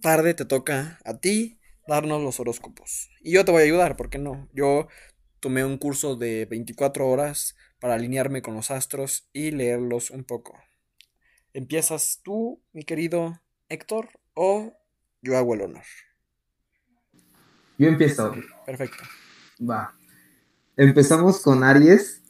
tarde 0.00 0.34
te 0.34 0.44
toca 0.44 0.98
a 1.04 1.18
ti 1.18 1.58
darnos 1.86 2.22
los 2.22 2.40
horóscopos. 2.40 3.10
Y 3.20 3.32
yo 3.32 3.44
te 3.44 3.52
voy 3.52 3.62
a 3.62 3.64
ayudar, 3.64 3.96
¿por 3.96 4.10
qué 4.10 4.18
no? 4.18 4.48
Yo 4.52 4.88
tomé 5.40 5.64
un 5.64 5.78
curso 5.78 6.16
de 6.16 6.46
24 6.46 7.08
horas 7.08 7.56
para 7.80 7.94
alinearme 7.94 8.42
con 8.42 8.54
los 8.54 8.70
astros 8.70 9.28
y 9.32 9.50
leerlos 9.50 10.10
un 10.10 10.24
poco. 10.24 10.56
¿Empiezas 11.52 12.20
tú, 12.22 12.62
mi 12.72 12.84
querido 12.84 13.42
Héctor, 13.68 14.08
o 14.34 14.72
yo 15.20 15.36
hago 15.36 15.54
el 15.54 15.62
honor? 15.62 15.84
Yo 17.78 17.88
empiezo. 17.88 18.34
Perfecto. 18.64 19.02
Va. 19.60 19.94
Empezamos 20.76 21.40
con 21.40 21.64
Aries. 21.64 22.22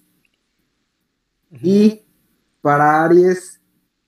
Y 1.62 2.07
para 2.62 3.04
Aries, 3.04 3.61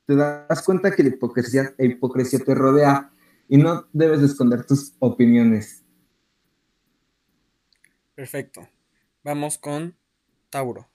te 0.06 0.16
das 0.16 0.62
cuenta 0.64 0.90
que 0.94 1.02
la 1.02 1.10
hipocresía, 1.10 1.74
la 1.76 1.84
hipocresía 1.84 2.38
te 2.38 2.54
rodea 2.54 3.10
y 3.48 3.58
no 3.58 3.86
debes 3.92 4.22
esconder 4.22 4.64
tus 4.64 4.94
opiniones. 5.00 5.84
Perfecto. 8.14 8.68
Vamos 9.22 9.58
con 9.58 9.96
Tauro. 10.50 10.88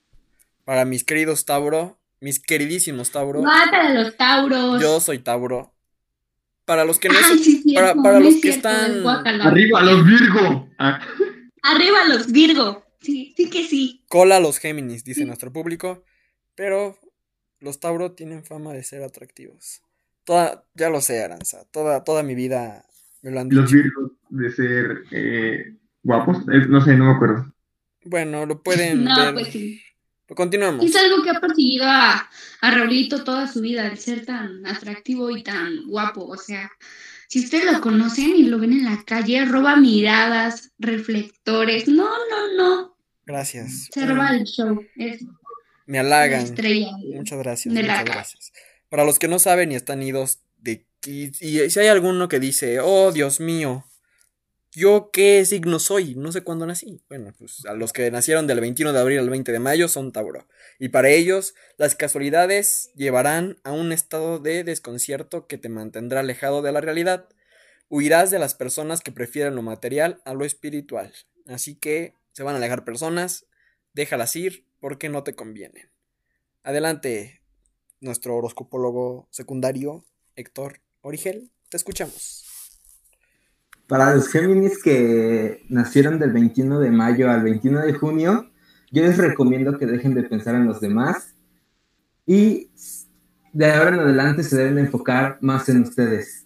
Para 0.64 0.86
mis 0.86 1.04
queridos 1.04 1.46
Tauro, 1.46 2.00
mis 2.22 2.40
queridísimos 2.40 3.12
Tauro. 3.12 3.42
Mata 3.42 3.82
a 3.88 3.94
los 3.94 4.16
Tauros. 4.16 4.82
Yo 4.82 5.00
soy 5.00 5.20
Tauro. 5.20 5.74
Para 6.66 6.86
los 6.86 7.00
que 7.00 7.10
no 7.10 7.16
Ay, 7.18 7.24
son- 7.24 7.40
sí, 7.40 7.62
cierto, 7.64 7.82
para, 7.94 8.04
para 8.04 8.20
no 8.20 8.26
los 8.26 8.36
es 8.36 8.42
que 8.42 8.52
cierto, 8.54 8.70
están. 8.70 9.42
Arriba, 9.42 9.82
los 9.82 10.06
Virgo. 10.06 10.70
Ah, 10.78 11.02
Arriba 11.64 12.06
los 12.08 12.32
Virgo. 12.32 12.86
Sí, 13.02 13.34
sí 13.36 13.50
que 13.50 13.66
sí. 13.66 14.04
cola 14.08 14.40
los 14.40 14.60
Géminis, 14.60 15.04
dice 15.04 15.26
nuestro 15.26 15.52
público. 15.52 16.04
Pero 16.56 16.98
los 17.60 17.80
Tauro 17.80 18.12
tienen 18.14 18.44
fama 18.44 18.74
de 18.74 18.84
ser 18.84 19.04
atractivos. 19.04 19.82
Toda, 20.24 20.66
ya 20.76 20.90
lo 20.90 21.02
sé, 21.02 21.24
Aranza. 21.24 21.66
Toda, 21.72 22.04
toda 22.04 22.24
mi 22.24 22.36
vida 22.36 22.86
me 23.22 23.32
lo 23.32 23.40
han 23.40 23.50
los 23.50 23.72
dicho. 23.72 23.84
Virgos 23.84 24.12
de 24.30 24.52
ser 24.52 25.04
eh, 25.12 25.76
guapos. 26.04 26.38
Eh, 26.52 26.66
no 26.68 26.82
sé, 26.82 26.96
no 26.96 27.06
me 27.06 27.12
acuerdo. 27.12 27.54
Bueno, 28.06 28.46
lo 28.46 28.62
pueden 28.62 29.04
No, 29.06 29.16
ver. 29.26 29.34
pues 29.34 29.48
sí. 29.48 29.82
Continuamos. 30.36 30.86
Es 30.86 30.96
algo 30.96 31.24
que 31.24 31.32
ha 31.32 31.40
perseguido 31.42 31.86
a, 31.88 32.30
a 32.62 32.72
Raulito 32.72 33.24
toda 33.24 33.48
su 33.48 33.62
vida, 33.62 33.88
el 33.88 33.98
ser 33.98 34.26
tan 34.28 34.64
atractivo 34.68 35.36
y 35.36 35.42
tan 35.42 35.88
guapo. 35.88 36.24
O 36.26 36.38
sea, 36.38 36.72
si 37.28 37.40
ustedes 37.44 37.72
lo 37.74 37.82
conocen 37.82 38.36
y 38.36 38.44
lo 38.44 38.60
ven 38.60 38.74
en 38.74 38.86
la 38.86 39.04
calle, 39.06 39.44
roba 39.46 39.76
miradas, 39.76 40.72
reflectores. 40.78 41.88
No, 41.88 42.06
no, 42.30 42.54
no. 42.56 42.96
Gracias. 43.26 43.88
Se 43.92 44.06
roba 44.06 44.30
el 44.36 44.44
show. 44.44 44.80
Es 44.96 45.26
Me 45.90 45.98
la 45.98 46.02
halagan. 46.02 46.44
estrella. 46.46 46.92
Muchas 47.16 47.40
gracias, 47.40 47.74
muchas 47.74 48.06
gracias. 48.06 48.54
Para 48.90 49.06
los 49.06 49.18
que 49.18 49.28
no 49.28 49.40
saben 49.40 49.72
y 49.72 49.76
están 49.76 50.04
idos 50.04 50.38
de 50.60 50.86
y, 51.08 51.32
y 51.44 51.70
si 51.72 51.80
hay 51.80 51.88
alguno 51.88 52.28
que 52.28 52.40
dice, 52.40 52.80
oh 52.80 53.12
Dios 53.12 53.40
mío, 53.40 53.86
¿yo 54.72 55.10
qué 55.12 55.44
signo 55.46 55.80
soy? 55.80 56.14
No 56.14 56.32
sé 56.32 56.42
cuándo 56.42 56.68
nací. 56.68 57.02
Bueno, 57.10 57.34
pues 57.40 57.66
a 57.66 57.74
los 57.74 57.92
que 57.92 58.12
nacieron 58.12 58.46
del 58.46 58.60
21 58.60 58.94
de 58.94 59.00
abril 59.00 59.18
al 59.18 59.32
20 59.32 59.52
de 59.52 59.58
mayo 59.58 59.88
son 59.88 60.12
Tauro. 60.12 60.48
Y 60.78 60.90
para 60.90 61.10
ellos, 61.10 61.56
las 61.78 61.96
casualidades 61.96 62.92
llevarán 62.96 63.58
a 63.64 63.72
un 63.72 63.92
estado 63.92 64.38
de 64.38 64.64
desconcierto 64.64 65.48
que 65.48 65.58
te 65.58 65.70
mantendrá 65.70 66.20
alejado 66.20 66.62
de 66.62 66.72
la 66.72 66.82
realidad. 66.82 67.30
Huirás 67.90 68.30
de 68.30 68.38
las 68.38 68.54
personas 68.54 69.02
que 69.02 69.12
prefieren 69.12 69.56
lo 69.56 69.64
material 69.64 70.22
a 70.24 70.36
lo 70.36 70.46
espiritual. 70.46 71.12
Así 71.48 71.74
que 71.74 72.14
se 72.34 72.44
van 72.44 72.54
a 72.54 72.58
alejar 72.60 72.86
personas, 72.86 73.48
déjalas 73.94 74.36
ir 74.36 74.69
porque 74.80 75.10
no 75.10 75.24
te 75.24 75.36
convienen. 75.36 75.90
Adelante, 76.64 77.42
nuestro 78.02 78.36
horoscopólogo 78.36 79.28
secundario, 79.32 80.06
Héctor 80.36 80.82
Origel. 81.02 81.52
Te 81.70 81.78
escuchamos. 81.78 82.46
Para 83.88 84.14
los 84.14 84.30
Géminis 84.30 84.82
que 84.82 85.66
nacieron 85.70 86.20
del 86.20 86.32
21 86.32 86.80
de 86.80 86.92
mayo 86.92 87.30
al 87.30 87.44
21 87.44 87.82
de 87.82 87.94
junio, 87.94 88.52
yo 88.92 89.04
les 89.04 89.18
recomiendo 89.18 89.78
que 89.78 89.86
dejen 89.86 90.14
de 90.14 90.24
pensar 90.24 90.56
en 90.56 90.66
los 90.66 90.80
demás 90.80 91.36
y 92.26 92.70
de 93.52 93.72
ahora 93.72 93.90
en 93.90 94.00
adelante 94.00 94.44
se 94.44 94.58
deben 94.58 94.78
enfocar 94.78 95.40
más 95.42 95.70
en 95.70 95.82
ustedes. 95.82 96.46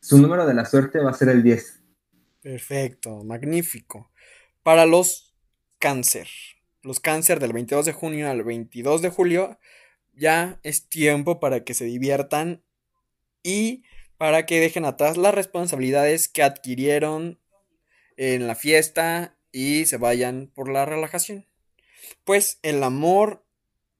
Su 0.00 0.18
número 0.18 0.46
de 0.46 0.54
la 0.54 0.64
suerte 0.64 1.00
va 1.00 1.10
a 1.10 1.14
ser 1.14 1.28
el 1.28 1.42
10. 1.42 1.82
Perfecto, 2.40 3.22
magnífico. 3.24 4.10
Para 4.62 4.86
los 4.86 5.34
cáncer, 5.78 6.28
los 6.86 7.00
cáncer 7.00 7.40
del 7.40 7.52
22 7.52 7.84
de 7.84 7.92
junio 7.92 8.30
al 8.30 8.44
22 8.44 9.02
de 9.02 9.10
julio, 9.10 9.58
ya 10.14 10.60
es 10.62 10.88
tiempo 10.88 11.40
para 11.40 11.64
que 11.64 11.74
se 11.74 11.84
diviertan 11.84 12.62
y 13.42 13.82
para 14.16 14.46
que 14.46 14.60
dejen 14.60 14.84
atrás 14.84 15.16
las 15.16 15.34
responsabilidades 15.34 16.28
que 16.28 16.42
adquirieron 16.44 17.40
en 18.16 18.46
la 18.46 18.54
fiesta 18.54 19.36
y 19.50 19.86
se 19.86 19.96
vayan 19.96 20.50
por 20.54 20.70
la 20.70 20.86
relajación. 20.86 21.46
Pues 22.24 22.60
el 22.62 22.82
amor 22.82 23.44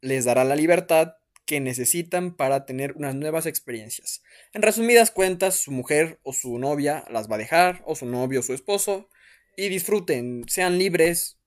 les 0.01 0.25
dará 0.25 0.45
la 0.45 0.55
libertad 0.55 1.15
que 1.45 1.61
necesitan 1.61 2.37
para 2.37 2.67
tener 2.67 2.93
unas 2.97 3.15
nuevas 3.15 3.47
experiencias. 3.47 4.23
En 4.53 4.63
resumidas 4.63 5.11
cuentas, 5.11 5.57
su 5.57 5.73
mujer 5.73 6.21
o 6.23 6.33
su 6.33 6.59
novia 6.59 7.05
las 7.11 7.31
va 7.31 7.35
a 7.35 7.39
dejar, 7.39 7.83
o 7.85 7.97
su 7.97 8.07
novio 8.07 8.41
o 8.41 8.43
su 8.43 8.53
esposo, 8.53 9.09
y 9.57 9.69
disfruten, 9.69 10.45
sean 10.49 10.79
libres, 10.79 11.39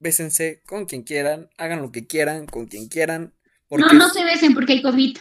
bésense 0.00 0.62
con 0.66 0.86
quien 0.86 1.02
quieran, 1.02 1.50
hagan 1.58 1.82
lo 1.82 1.90
que 1.92 2.06
quieran, 2.06 2.46
con 2.46 2.66
quien 2.66 2.88
quieran, 2.88 3.34
porque 3.68 3.86
No, 3.94 3.94
no 3.94 4.08
se 4.10 4.24
besen 4.24 4.54
porque 4.54 4.74
hay 4.74 4.82
COVID. 4.82 5.16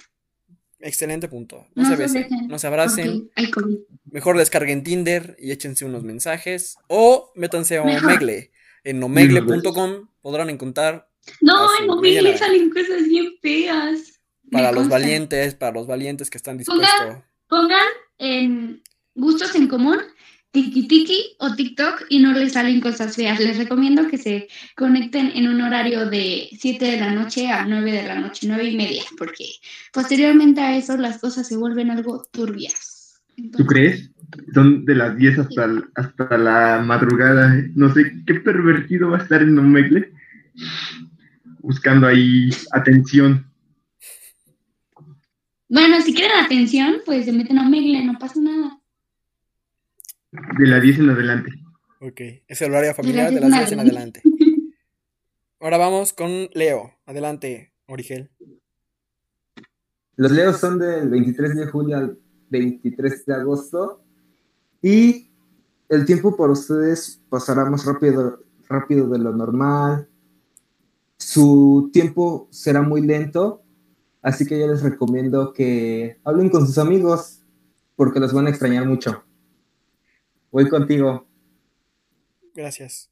excelente 0.80 1.28
punto. 1.28 1.68
No, 1.76 1.84
No 1.84 1.90
se 1.90 1.96
se 1.96 2.02
besen, 2.02 2.48
no 2.48 2.60
se 2.60 2.68
abracen, 2.68 3.30
hay 3.36 3.50
COVID. 3.52 3.78
mejor 4.12 4.38
descarguen 4.38 4.84
Tinder 4.84 5.36
y 5.40 5.52
échense 5.52 5.86
unos 5.86 6.04
mensajes, 6.04 6.76
o 6.88 7.32
métanse 7.36 7.78
a. 7.78 7.84
Omegle. 7.84 8.52
En 8.84 9.04
omegle.com 9.04 10.08
podrán 10.22 10.50
encontrar 10.50 11.10
No, 11.42 11.68
en 11.80 11.88
móvil 11.88 12.16
bella 12.16 12.22
le 12.22 12.38
salen 12.38 12.70
cosas 12.70 13.04
bien 13.08 13.34
feas. 13.42 14.22
Para 14.50 14.72
los 14.72 14.88
valientes, 14.88 15.56
para 15.56 15.74
los 15.74 15.88
valientes 15.88 16.30
que 16.30 16.38
están 16.38 16.58
Pongan- 16.60 16.60
dispuestos. 16.60 17.24
Pongan 17.50 17.88
en 18.18 18.82
gustos 19.14 19.54
en 19.56 19.68
común, 19.68 20.00
tiki 20.52 20.88
tiki 20.88 21.36
o 21.40 21.56
TikTok 21.56 22.06
y 22.10 22.20
no 22.20 22.34
les 22.34 22.54
salen 22.54 22.82
cosas 22.82 23.16
feas. 23.16 23.40
Les 23.40 23.58
recomiendo 23.58 24.08
que 24.08 24.18
se 24.18 24.48
conecten 24.76 25.32
en 25.36 25.48
un 25.48 25.62
horario 25.62 26.10
de 26.10 26.50
7 26.58 26.86
de 26.86 27.00
la 27.00 27.14
noche 27.14 27.50
a 27.50 27.66
9 27.66 27.92
de 27.92 28.08
la 28.08 28.20
noche, 28.20 28.48
9 28.48 28.70
y 28.70 28.78
media, 28.78 29.04
porque 29.18 29.46
posteriormente 29.94 30.62
a 30.62 30.78
eso 30.78 30.98
las 30.98 31.20
cosas 31.20 31.48
se 31.48 31.58
vuelven 31.58 31.92
algo 31.92 32.24
turbias. 32.32 33.22
¿Tú 33.36 33.44
Entonces, 33.44 33.68
crees? 33.68 34.12
Son 34.54 34.84
de 34.86 34.96
las 34.96 35.16
10 35.18 35.40
hasta, 35.40 35.70
hasta 35.96 36.38
la 36.38 36.82
madrugada. 36.84 37.56
¿eh? 37.56 37.72
No 37.76 37.94
sé 37.94 38.24
qué 38.26 38.36
pervertido 38.36 39.12
va 39.12 39.20
a 39.20 39.22
estar 39.22 39.42
en 39.42 39.58
Omegle 39.58 40.12
buscando 41.60 42.08
ahí 42.08 42.50
atención. 42.72 43.46
Bueno, 45.70 46.02
si 46.02 46.14
quieren 46.14 46.38
atención, 46.38 46.98
pues 47.06 47.26
se 47.26 47.34
meten 47.34 47.60
a 47.60 47.68
Megle, 47.68 48.06
no 48.06 48.18
pasa 48.18 48.40
nada. 48.40 48.77
De 50.32 50.68
las 50.68 50.82
10 50.82 51.00
en 51.00 51.10
adelante. 51.10 51.52
Ok, 52.02 52.22
es 52.48 52.62
el 52.62 52.72
horario 52.72 52.94
familiar 52.94 53.32
de 53.32 53.40
las 53.40 53.50
las 53.50 53.60
10 53.60 53.70
diez 53.70 53.72
en 53.72 53.80
adelante. 53.80 54.22
Ahora 55.60 55.78
vamos 55.78 56.14
con 56.14 56.50
Leo. 56.54 56.92
Adelante, 57.06 57.74
Origel. 57.88 58.30
Los 60.16 60.32
Leos 60.32 60.58
son 60.58 60.80
del 60.80 61.10
23 61.10 61.56
de 61.56 61.68
julio 61.68 61.98
al 61.98 62.20
23 62.50 63.26
de 63.26 63.34
agosto 63.34 64.04
y 64.82 65.32
el 65.90 66.06
tiempo 66.06 66.36
por 66.36 66.50
ustedes 66.52 67.22
pasará 67.30 67.66
más 67.70 67.86
rápido, 67.86 68.44
rápido 68.68 69.08
de 69.10 69.20
lo 69.20 69.32
normal. 69.34 70.10
Su 71.18 71.90
tiempo 71.94 72.48
será 72.52 72.82
muy 72.82 73.02
lento, 73.02 73.64
así 74.22 74.46
que 74.46 74.60
yo 74.60 74.68
les 74.68 74.84
recomiendo 74.84 75.54
que 75.54 76.20
hablen 76.24 76.50
con 76.50 76.68
sus 76.68 76.78
amigos 76.78 77.44
porque 77.96 78.20
los 78.20 78.34
van 78.34 78.48
a 78.48 78.50
extrañar 78.50 78.86
mucho. 78.86 79.24
Voy 80.52 80.68
contigo. 80.70 81.28
Gracias. 82.56 83.10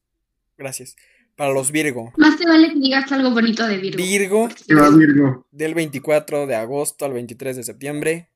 Gracias. 0.58 0.96
Para 1.36 1.52
los 1.54 1.72
Virgo. 1.72 2.14
Más 2.18 2.38
te 2.38 2.46
vale 2.48 2.70
que 2.72 2.80
digas 2.80 3.12
algo 3.12 3.32
bonito 3.32 3.68
de 3.68 3.78
Virgo. 3.78 3.98
Virgo 3.98 4.50
¿Qué 4.68 4.74
va, 4.74 4.90
Virgo? 4.90 5.46
del 5.52 5.74
24 5.74 6.48
de 6.48 6.56
agosto 6.56 7.06
al 7.06 7.14
23 7.14 7.58
de 7.58 7.64
septiembre. 7.64 8.30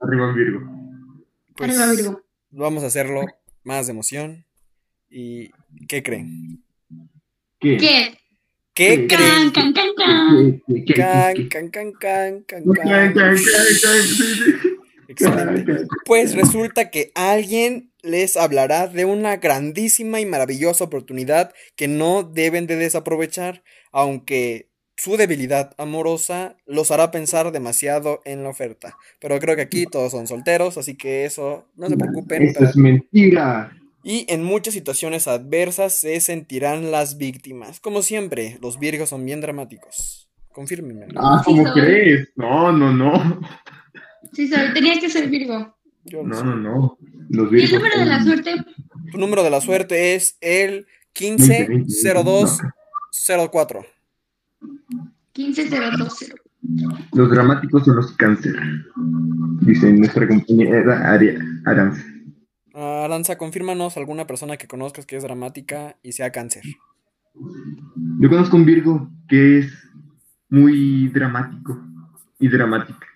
Arriba, 0.00 0.32
Virgo. 0.32 0.60
Pues 1.54 1.70
Arriba, 1.78 1.92
Virgo. 1.92 2.22
vamos 2.50 2.82
a 2.82 2.86
hacerlo 2.86 3.26
más 3.62 3.86
de 3.86 3.92
emoción. 3.92 4.46
¿Y 5.10 5.50
qué 5.86 6.02
creen? 6.02 6.62
¿Qué? 7.60 7.76
¿Qué? 7.76 8.18
¿Qué 8.74 9.06
¿Qué? 9.06 9.16
creen? 9.16 9.50
Can, 9.52 9.72
can, 9.72 9.74
can, 9.74 9.94
can. 9.96 10.62
¿Qué? 10.66 10.74
¿Qué? 10.76 10.84
¿Qué? 10.84 10.94
Can, 10.94 11.34
¿Qué? 11.34 11.48
can, 11.48 11.68
can, 11.70 11.92
can, 11.92 12.42
can, 12.42 12.64
¿Qué? 12.64 12.80
can. 13.14 13.36
Pues 16.04 16.34
resulta 16.34 16.90
que 16.90 17.10
alguien 17.14 17.92
les 18.02 18.36
hablará 18.36 18.86
de 18.88 19.04
una 19.04 19.36
grandísima 19.36 20.20
y 20.20 20.26
maravillosa 20.26 20.84
oportunidad 20.84 21.52
que 21.76 21.88
no 21.88 22.22
deben 22.22 22.66
de 22.66 22.76
desaprovechar, 22.76 23.62
aunque 23.92 24.70
su 24.96 25.16
debilidad 25.16 25.74
amorosa 25.78 26.56
los 26.66 26.90
hará 26.90 27.10
pensar 27.10 27.52
demasiado 27.52 28.20
en 28.24 28.42
la 28.42 28.48
oferta. 28.48 28.96
Pero 29.20 29.38
creo 29.40 29.56
que 29.56 29.62
aquí 29.62 29.84
todos 29.86 30.12
son 30.12 30.26
solteros, 30.26 30.78
así 30.78 30.96
que 30.96 31.24
eso 31.24 31.68
no 31.76 31.88
se 31.88 31.96
preocupen. 31.96 32.42
Eso 32.44 32.54
pero- 32.60 32.70
es 32.70 32.76
mentira. 32.76 33.72
Y 34.02 34.24
en 34.32 34.44
muchas 34.44 34.72
situaciones 34.74 35.26
adversas 35.26 35.94
se 35.98 36.20
sentirán 36.20 36.92
las 36.92 37.18
víctimas. 37.18 37.80
Como 37.80 38.02
siempre, 38.02 38.56
los 38.62 38.78
virgos 38.78 39.08
son 39.08 39.24
bien 39.26 39.40
dramáticos. 39.40 40.30
Confírmenme. 40.52 41.06
Ah, 41.16 41.42
¿cómo 41.44 41.64
crees? 41.72 42.28
No, 42.36 42.70
no, 42.70 42.92
no. 42.92 43.40
Sí, 44.32 44.48
soy. 44.48 44.72
Tenía 44.74 44.98
que 45.00 45.08
ser 45.08 45.28
Virgo. 45.28 45.76
Yo 46.04 46.22
no 46.22 46.28
No, 46.28 46.36
sé. 46.36 46.44
no, 46.44 46.56
no. 46.56 46.98
Los 47.30 47.52
¿Y 47.52 47.64
el 47.64 47.72
número 47.72 47.98
de 47.98 48.06
la 48.06 48.22
suerte? 48.22 48.54
Tu 49.10 49.18
número 49.18 49.42
de 49.42 49.50
la 49.50 49.60
suerte 49.60 50.14
es 50.14 50.36
el 50.40 50.86
20, 51.18 51.48
20, 51.68 51.74
150204. 51.78 53.86
15020. 55.32 56.34
Los 57.12 57.30
dramáticos 57.30 57.84
son 57.84 57.96
los 57.96 58.12
cáncer. 58.12 58.54
Dice 59.62 59.92
nuestra 59.92 60.26
compañera 60.26 61.12
Aria, 61.12 61.38
Aranza. 61.64 62.02
Ah, 62.74 63.02
Aranza, 63.04 63.38
confírmanos 63.38 63.96
alguna 63.96 64.26
persona 64.26 64.56
que 64.56 64.66
conozcas 64.66 65.06
que 65.06 65.16
es 65.16 65.22
dramática 65.22 65.96
y 66.02 66.12
sea 66.12 66.32
cáncer. 66.32 66.62
Yo 68.20 68.28
conozco 68.28 68.56
un 68.56 68.64
Virgo 68.64 69.10
que 69.28 69.58
es 69.58 69.72
muy 70.48 71.08
dramático 71.08 71.80
y 72.38 72.48
dramática. 72.48 73.06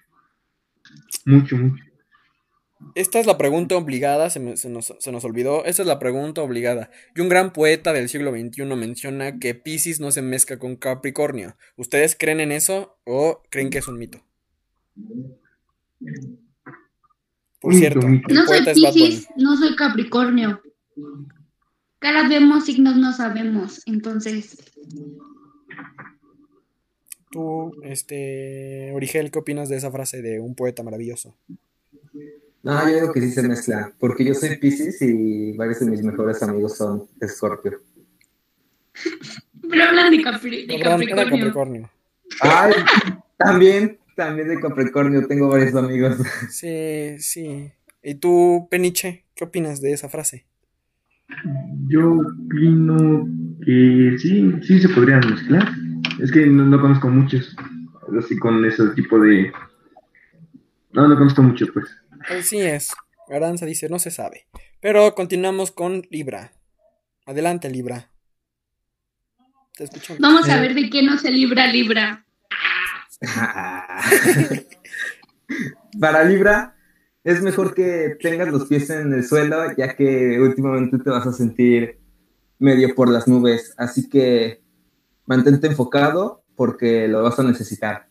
Mucho, 1.27 1.57
mucho. 1.57 1.83
Esta 2.95 3.21
es 3.21 3.27
la 3.27 3.37
pregunta 3.37 3.77
obligada, 3.77 4.31
se, 4.31 4.41
me- 4.41 4.57
se 4.57 4.71
nos, 4.71 4.95
se 4.99 5.13
nos 5.13 5.23
olvidó. 5.25 5.65
Esta 5.67 5.83
es 5.83 5.89
la 5.89 5.99
pregunta 5.99 6.41
obligada. 6.43 6.91
Y 7.15 7.21
un 7.21 7.29
gran 7.29 7.53
poeta 7.53 7.93
del 7.93 8.09
siglo 8.09 8.31
XXI 8.33 8.65
menciona 8.75 9.39
que 9.39 9.55
Piscis 9.55 10.01
no 10.01 10.11
se 10.13 10.23
mezcla 10.23 10.59
con 10.59 10.77
Capricornio. 10.77 11.57
¿Ustedes 11.77 12.17
creen 12.19 12.41
en 12.41 12.53
eso 12.53 12.99
o 13.05 13.43
creen 13.51 13.69
que 13.69 13.79
es 13.79 13.87
un 13.89 13.99
mito? 13.99 14.23
Por 17.61 17.75
Mito, 17.75 17.79
cierto, 17.81 18.09
mito. 18.09 18.35
No 18.35 18.41
soy 18.47 18.47
poeta 18.47 18.71
es 18.71 18.81
Bad 18.83 18.93
Bunny. 18.93 19.05
Piscis, 19.07 19.29
no 19.37 19.57
soy 19.57 19.77
Capricornio. 19.77 20.63
Caras 21.99 22.29
vemos, 22.31 22.65
signos 22.65 22.97
no 22.97 23.13
sabemos. 23.13 23.83
Entonces, 23.87 24.57
Tú, 27.31 27.73
este, 27.85 28.91
Origel, 28.93 29.31
¿qué 29.31 29.39
opinas 29.39 29.69
de 29.69 29.77
esa 29.77 29.91
frase 29.91 30.21
de 30.21 30.41
un 30.41 30.57
poeta 30.57 30.83
maravilloso? 30.83 31.37
No, 32.63 32.89
yo 32.89 32.95
digo 32.95 33.13
que 33.13 33.21
sí 33.21 33.31
se 33.31 33.47
mezclan, 33.47 33.95
porque 33.99 34.25
yo 34.25 34.35
soy 34.35 34.57
Pisces 34.57 35.01
y 35.01 35.53
varios 35.57 35.81
de 35.81 35.87
mis 35.87 36.03
mejores 36.03 36.43
amigos 36.43 36.77
son 36.77 37.07
Scorpio. 37.25 37.81
pero 39.71 39.85
hablan 39.85 40.11
de, 40.11 40.23
Capri-. 40.23 40.67
Capricornio. 40.83 41.91
Ay, 42.41 42.73
también, 43.37 43.99
también 44.17 44.49
de 44.49 44.61
Capricornio, 44.61 45.27
tengo 45.27 45.49
varios 45.49 45.75
amigos. 45.75 46.19
Sí, 46.51 47.17
sí. 47.19 47.73
¿Y 48.03 48.15
tú, 48.17 48.67
Peniche, 48.71 49.25
qué 49.35 49.45
opinas 49.45 49.81
de 49.81 49.93
esa 49.93 50.09
frase? 50.09 50.47
Yo 51.89 52.13
opino 52.13 53.27
que 53.65 54.17
sí, 54.19 54.53
sí 54.63 54.81
se 54.81 54.89
podrían 54.89 55.21
mezclar. 55.31 55.69
Es 56.19 56.33
que 56.33 56.47
no, 56.47 56.65
no 56.65 56.81
conozco 56.81 57.09
muchos. 57.09 57.55
Así 58.19 58.37
con 58.39 58.65
ese 58.65 58.89
tipo 58.97 59.19
de. 59.21 59.53
No, 60.93 61.07
no 61.07 61.17
conozco 61.17 61.43
mucho, 61.43 61.67
pues. 61.73 61.87
Así 62.29 62.59
es. 62.61 62.91
Aranza 63.29 63.65
dice, 63.67 63.89
no 63.89 63.99
se 63.99 64.11
sabe. 64.11 64.47
Pero 64.81 65.15
continuamos 65.15 65.71
con 65.71 66.03
Libra. 66.11 66.53
Adelante, 67.27 67.71
Libra. 67.71 68.11
Te 69.77 69.85
escucho. 69.85 70.17
Vamos 70.19 70.49
a 70.49 70.59
Eh. 70.59 70.61
ver 70.61 70.75
de 70.75 70.91
qué 70.91 71.03
no 71.03 71.17
se 71.17 71.31
libra 71.31 71.67
Libra. 71.69 72.25
Para 76.01 76.25
Libra, 76.25 76.77
es 77.25 77.43
mejor 77.43 77.75
que 77.75 78.17
tengas 78.21 78.49
los 78.49 78.67
pies 78.67 78.89
en 78.91 79.13
el 79.13 79.25
suelo, 79.25 79.59
ya 79.77 79.95
que 79.97 80.41
últimamente 80.41 80.99
te 80.99 81.11
vas 81.11 81.27
a 81.27 81.33
sentir 81.33 81.99
medio 82.59 82.95
por 82.95 83.09
las 83.11 83.27
nubes. 83.29 83.75
Así 83.77 84.09
que 84.09 84.63
mantente 85.31 85.69
enfocado 85.69 86.43
porque 86.57 87.07
lo 87.07 87.23
vas 87.23 87.39
a 87.39 87.45
necesitar. 87.45 88.09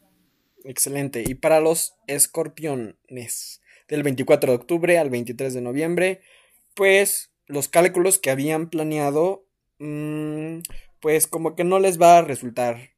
Excelente. 0.63 1.21
Y 1.27 1.35
para 1.35 1.59
los 1.59 1.95
escorpiones, 2.07 3.61
del 3.89 4.03
24 4.03 4.53
de 4.53 4.55
octubre 4.55 4.97
al 4.97 5.09
23 5.09 5.53
de 5.53 5.61
noviembre, 5.61 6.21
pues 6.75 7.33
los 7.45 7.67
cálculos 7.67 8.19
que 8.19 8.31
habían 8.31 8.69
planeado, 8.69 9.45
mm, 9.79 10.59
pues 11.01 11.27
como 11.27 11.55
que 11.57 11.65
no 11.65 11.79
les 11.79 11.99
va 12.01 12.19
a 12.19 12.21
resultar 12.21 12.91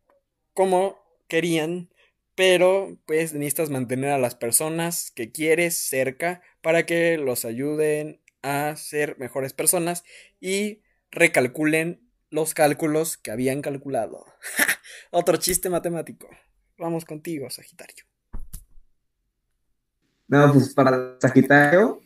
como 0.54 1.00
querían, 1.28 1.90
pero 2.36 3.00
pues 3.08 3.34
necesitas 3.34 3.72
mantener 3.72 4.12
a 4.12 4.20
las 4.20 4.36
personas 4.36 5.10
que 5.10 5.32
quieres 5.32 5.78
cerca 5.78 6.42
para 6.62 6.86
que 6.86 7.18
los 7.18 7.44
ayuden 7.44 8.22
a 8.44 8.76
ser 8.76 9.18
mejores 9.18 9.54
personas 9.54 10.04
y 10.40 10.82
recalculen 11.10 12.11
los 12.32 12.54
cálculos 12.54 13.18
que 13.18 13.30
habían 13.30 13.62
calculado. 13.62 14.26
Otro 15.12 15.38
chiste 15.38 15.70
matemático. 15.70 16.28
Vamos 16.78 17.06
contigo, 17.06 17.50
Sagitario. 17.50 18.06
No, 20.28 20.52
pues 20.54 20.74
para 20.74 21.18
Sagitario, 21.20 22.02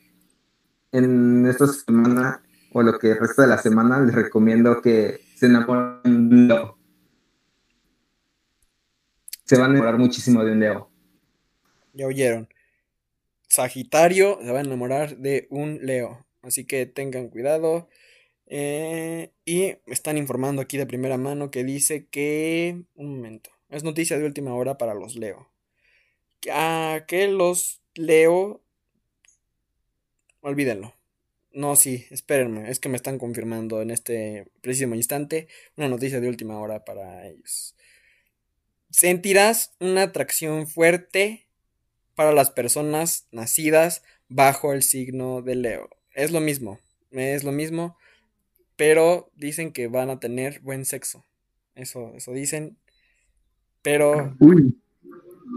en 0.92 1.46
esta 1.48 1.68
semana 1.68 2.44
o 2.74 2.82
lo 2.82 3.00
que 3.00 3.14
resta 3.14 3.44
de 3.44 3.48
la 3.48 3.58
semana, 3.58 4.02
les 4.02 4.14
recomiendo 4.14 4.82
que 4.82 5.22
se 5.38 5.46
enamoren 5.46 6.28
de 6.30 6.36
un 6.36 6.48
Leo. 6.48 6.78
Se 9.46 9.58
van 9.58 9.70
a 9.70 9.74
enamorar 9.76 9.98
muchísimo 9.98 10.44
de 10.44 10.52
un 10.52 10.60
Leo. 10.60 10.92
Ya 11.94 12.08
oyeron. 12.08 12.50
Sagitario 13.48 14.40
se 14.42 14.52
va 14.52 14.58
a 14.58 14.64
enamorar 14.64 15.18
de 15.18 15.48
un 15.52 15.80
Leo. 15.84 16.26
Así 16.42 16.66
que 16.66 16.86
tengan 16.86 17.30
cuidado. 17.30 17.88
Eh, 18.48 19.32
y 19.44 19.76
están 19.88 20.18
informando 20.18 20.62
aquí 20.62 20.78
de 20.78 20.86
primera 20.86 21.18
mano 21.18 21.52
que 21.52 21.64
dice 21.64 22.08
que... 22.08 22.84
Un 22.96 23.16
momento. 23.16 23.50
Es 23.70 23.84
noticia 23.84 24.18
de 24.18 24.26
última 24.26 24.54
hora 24.54 24.78
para 24.78 24.94
los 24.94 25.16
Leo. 25.16 25.50
Que, 26.40 26.52
ah, 26.52 27.06
que 27.08 27.28
los 27.28 27.82
Leo... 27.96 28.62
Olvídenlo. 30.42 30.94
No, 31.52 31.76
sí, 31.76 32.06
espérenme. 32.12 32.70
Es 32.70 32.80
que 32.80 32.90
me 32.90 32.98
están 32.98 33.18
confirmando 33.18 33.82
en 33.82 33.90
este 33.90 34.52
preciso 34.62 34.94
instante 34.94 35.48
una 35.78 35.88
noticia 35.88 36.20
de 36.20 36.28
última 36.28 36.60
hora 36.60 36.84
para 36.84 37.26
ellos. 37.28 37.76
Sentirás 38.92 39.74
una 39.80 40.04
atracción 40.04 40.68
fuerte 40.68 41.48
para 42.14 42.32
las 42.32 42.52
personas 42.52 43.28
nacidas 43.32 44.04
bajo 44.28 44.74
el 44.74 44.84
signo 44.84 45.42
de 45.42 45.56
Leo. 45.56 45.90
Es 46.14 46.32
lo 46.32 46.40
mismo, 46.40 46.80
es 47.12 47.44
lo 47.44 47.52
mismo, 47.52 47.98
pero 48.76 49.32
dicen 49.36 49.72
que 49.72 49.88
van 49.88 50.10
a 50.10 50.20
tener 50.20 50.60
buen 50.62 50.86
sexo. 50.86 51.24
Eso, 51.76 52.14
eso 52.16 52.32
dicen. 52.32 52.78
Pero, 53.82 54.36
Uy, 54.40 54.82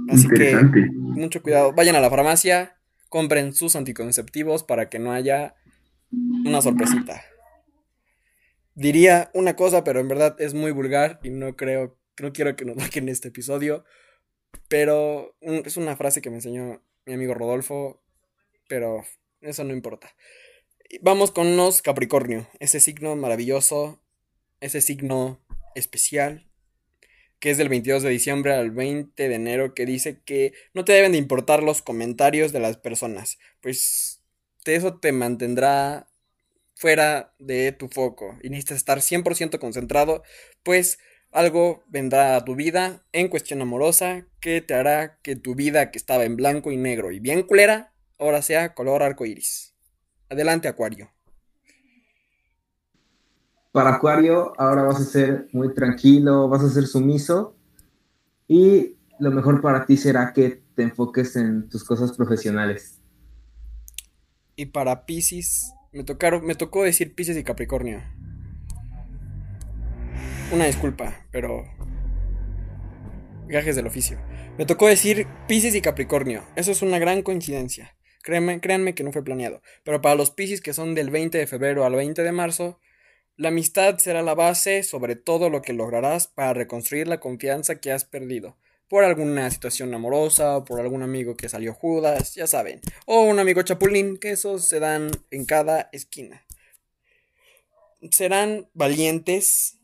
así 0.09 0.29
que 0.29 0.55
mucho 0.93 1.43
cuidado. 1.43 1.73
Vayan 1.73 1.97
a 1.97 2.01
la 2.01 2.11
farmacia, 2.11 2.77
compren 3.09 3.55
sus 3.55 3.77
anticonceptivos 3.77 4.65
para 4.65 4.89
que 4.89 4.99
no 4.99 5.13
haya 5.13 5.55
una 6.45 6.61
sorpresita. 6.61 7.23
Diría 8.75 9.31
una 9.35 9.57
cosa, 9.57 9.83
pero 9.83 10.01
en 10.01 10.09
verdad 10.09 10.37
es 10.41 10.55
muy 10.55 10.71
vulgar 10.71 11.19
y 11.23 11.31
no 11.31 11.57
creo, 11.57 11.99
no 12.21 12.33
quiero 12.33 12.55
que 12.55 12.65
nos 12.65 12.77
bajen 12.77 13.09
este 13.09 13.29
episodio. 13.29 13.85
Pero 14.69 15.37
es 15.41 15.77
una 15.77 15.97
frase 15.97 16.23
que 16.23 16.31
me 16.31 16.37
enseñó 16.37 16.83
mi 17.07 17.15
amigo 17.15 17.35
Rodolfo, 17.35 18.03
pero 18.69 19.05
eso 19.41 19.65
no 19.65 19.73
importa. 19.73 20.15
Vamos 21.03 21.33
con 21.33 21.59
los 21.59 21.83
Capricornio, 21.83 22.49
ese 22.61 22.81
signo 22.81 23.15
maravilloso, 23.15 24.01
ese 24.61 24.81
signo 24.81 25.39
especial, 25.75 26.49
que 27.41 27.51
es 27.51 27.59
del 27.59 27.69
22 27.69 28.03
de 28.03 28.09
diciembre 28.09 28.55
al 28.55 28.71
20 28.71 29.29
de 29.29 29.35
enero, 29.35 29.75
que 29.75 29.85
dice 29.85 30.23
que 30.25 30.55
no 30.73 30.87
te 30.87 30.95
deben 30.95 31.13
de 31.13 31.19
importar 31.19 31.63
los 31.63 31.83
comentarios 31.83 32.53
de 32.53 32.61
las 32.61 32.79
personas, 32.79 33.39
pues 33.61 34.23
de 34.65 34.77
eso 34.77 34.99
te 34.99 35.13
mantendrá 35.13 36.09
fuera 36.75 37.35
de 37.39 37.73
tu 37.73 37.89
foco 37.89 38.39
y 38.43 38.49
necesitas 38.49 38.79
estar 38.79 39.03
100% 39.03 39.59
concentrado, 39.59 40.23
pues 40.63 40.99
algo 41.33 41.85
vendrá 41.89 42.35
a 42.35 42.47
tu 42.47 42.55
vida 42.55 43.05
en 43.13 43.29
cuestión 43.29 43.61
amorosa 43.61 44.27
que 44.41 44.63
te 44.63 44.73
hará 44.73 45.21
que 45.21 45.37
tu 45.37 45.55
vida 45.55 45.91
que 45.91 45.99
estaba 45.99 46.25
en 46.25 46.37
blanco 46.37 46.73
y 46.73 46.79
negro 46.79 47.13
y 47.13 47.21
bien 47.21 47.43
culera, 47.43 47.93
ahora 48.19 48.41
sea 48.41 48.73
color 48.73 49.03
arco 49.03 49.27
iris. 49.27 49.75
Adelante, 50.31 50.69
Acuario. 50.69 51.11
Para 53.73 53.95
Acuario, 53.95 54.53
ahora 54.59 54.83
vas 54.83 55.01
a 55.01 55.05
ser 55.05 55.49
muy 55.53 55.73
tranquilo, 55.75 56.49
vas 56.49 56.65
a 56.65 56.71
ser 56.71 56.87
sumiso 56.87 57.57
y 58.47 58.97
lo 59.19 59.31
mejor 59.31 59.61
para 59.61 59.87
ti 59.87 59.97
será 59.97 60.33
que 60.33 60.63
te 60.75 60.83
enfoques 60.83 61.37
en 61.37 61.69
tus 61.69 61.85
cosas 61.85 62.17
profesionales. 62.17 63.01
Y 64.57 64.67
para 64.67 65.07
Pisces, 65.07 65.73
me 65.93 66.03
tocaron, 66.03 66.45
me 66.45 66.55
tocó 66.55 66.83
decir 66.83 67.15
Pisces 67.15 67.37
y 67.37 67.45
Capricornio. 67.45 68.03
Una 70.53 70.65
disculpa, 70.65 71.27
pero 71.31 71.63
gajes 73.49 73.77
del 73.77 73.87
oficio. 73.87 74.19
Me 74.57 74.67
tocó 74.67 74.89
decir 74.89 75.27
Pisces 75.47 75.75
y 75.75 75.81
Capricornio. 75.81 76.43
Eso 76.57 76.73
es 76.73 76.83
una 76.83 76.99
gran 76.99 77.23
coincidencia. 77.23 77.98
Créanme, 78.23 78.61
créanme 78.61 78.95
que 78.95 79.05
no 79.05 79.13
fue 79.13 79.25
planeado. 79.25 79.63
Pero 79.85 80.01
para 80.01 80.15
los 80.15 80.31
Piscis 80.31 80.61
que 80.61 80.75
son 80.75 80.95
del 80.95 81.11
20 81.11 81.39
de 81.39 81.47
febrero 81.47 81.85
al 81.85 81.95
20 81.95 82.23
de 82.23 82.33
marzo, 82.33 82.79
la 83.39 83.49
amistad 83.49 83.99
será 83.99 84.23
la 84.23 84.35
base 84.35 84.83
sobre 84.83 85.15
todo 85.15 85.49
lo 85.49 85.63
que 85.63 85.73
lograrás 85.73 86.27
para 86.27 86.55
reconstruir 86.55 87.07
la 87.07 87.21
confianza 87.21 87.81
que 87.81 87.93
has 87.93 88.05
perdido. 88.05 88.57
Por 88.89 89.05
alguna 89.05 89.51
situación 89.51 89.95
amorosa, 89.95 90.57
o 90.57 90.65
por 90.65 90.81
algún 90.81 91.03
amigo 91.03 91.37
que 91.37 91.49
salió 91.49 91.73
Judas, 91.73 92.35
ya 92.35 92.47
saben. 92.47 92.81
O 93.07 93.23
un 93.23 93.39
amigo 93.39 93.63
chapulín, 93.63 94.17
que 94.17 94.33
esos 94.33 94.67
se 94.67 94.81
dan 94.81 95.11
en 95.31 95.45
cada 95.45 95.89
esquina. 95.93 96.45
Serán 98.11 98.69
valientes 98.75 99.79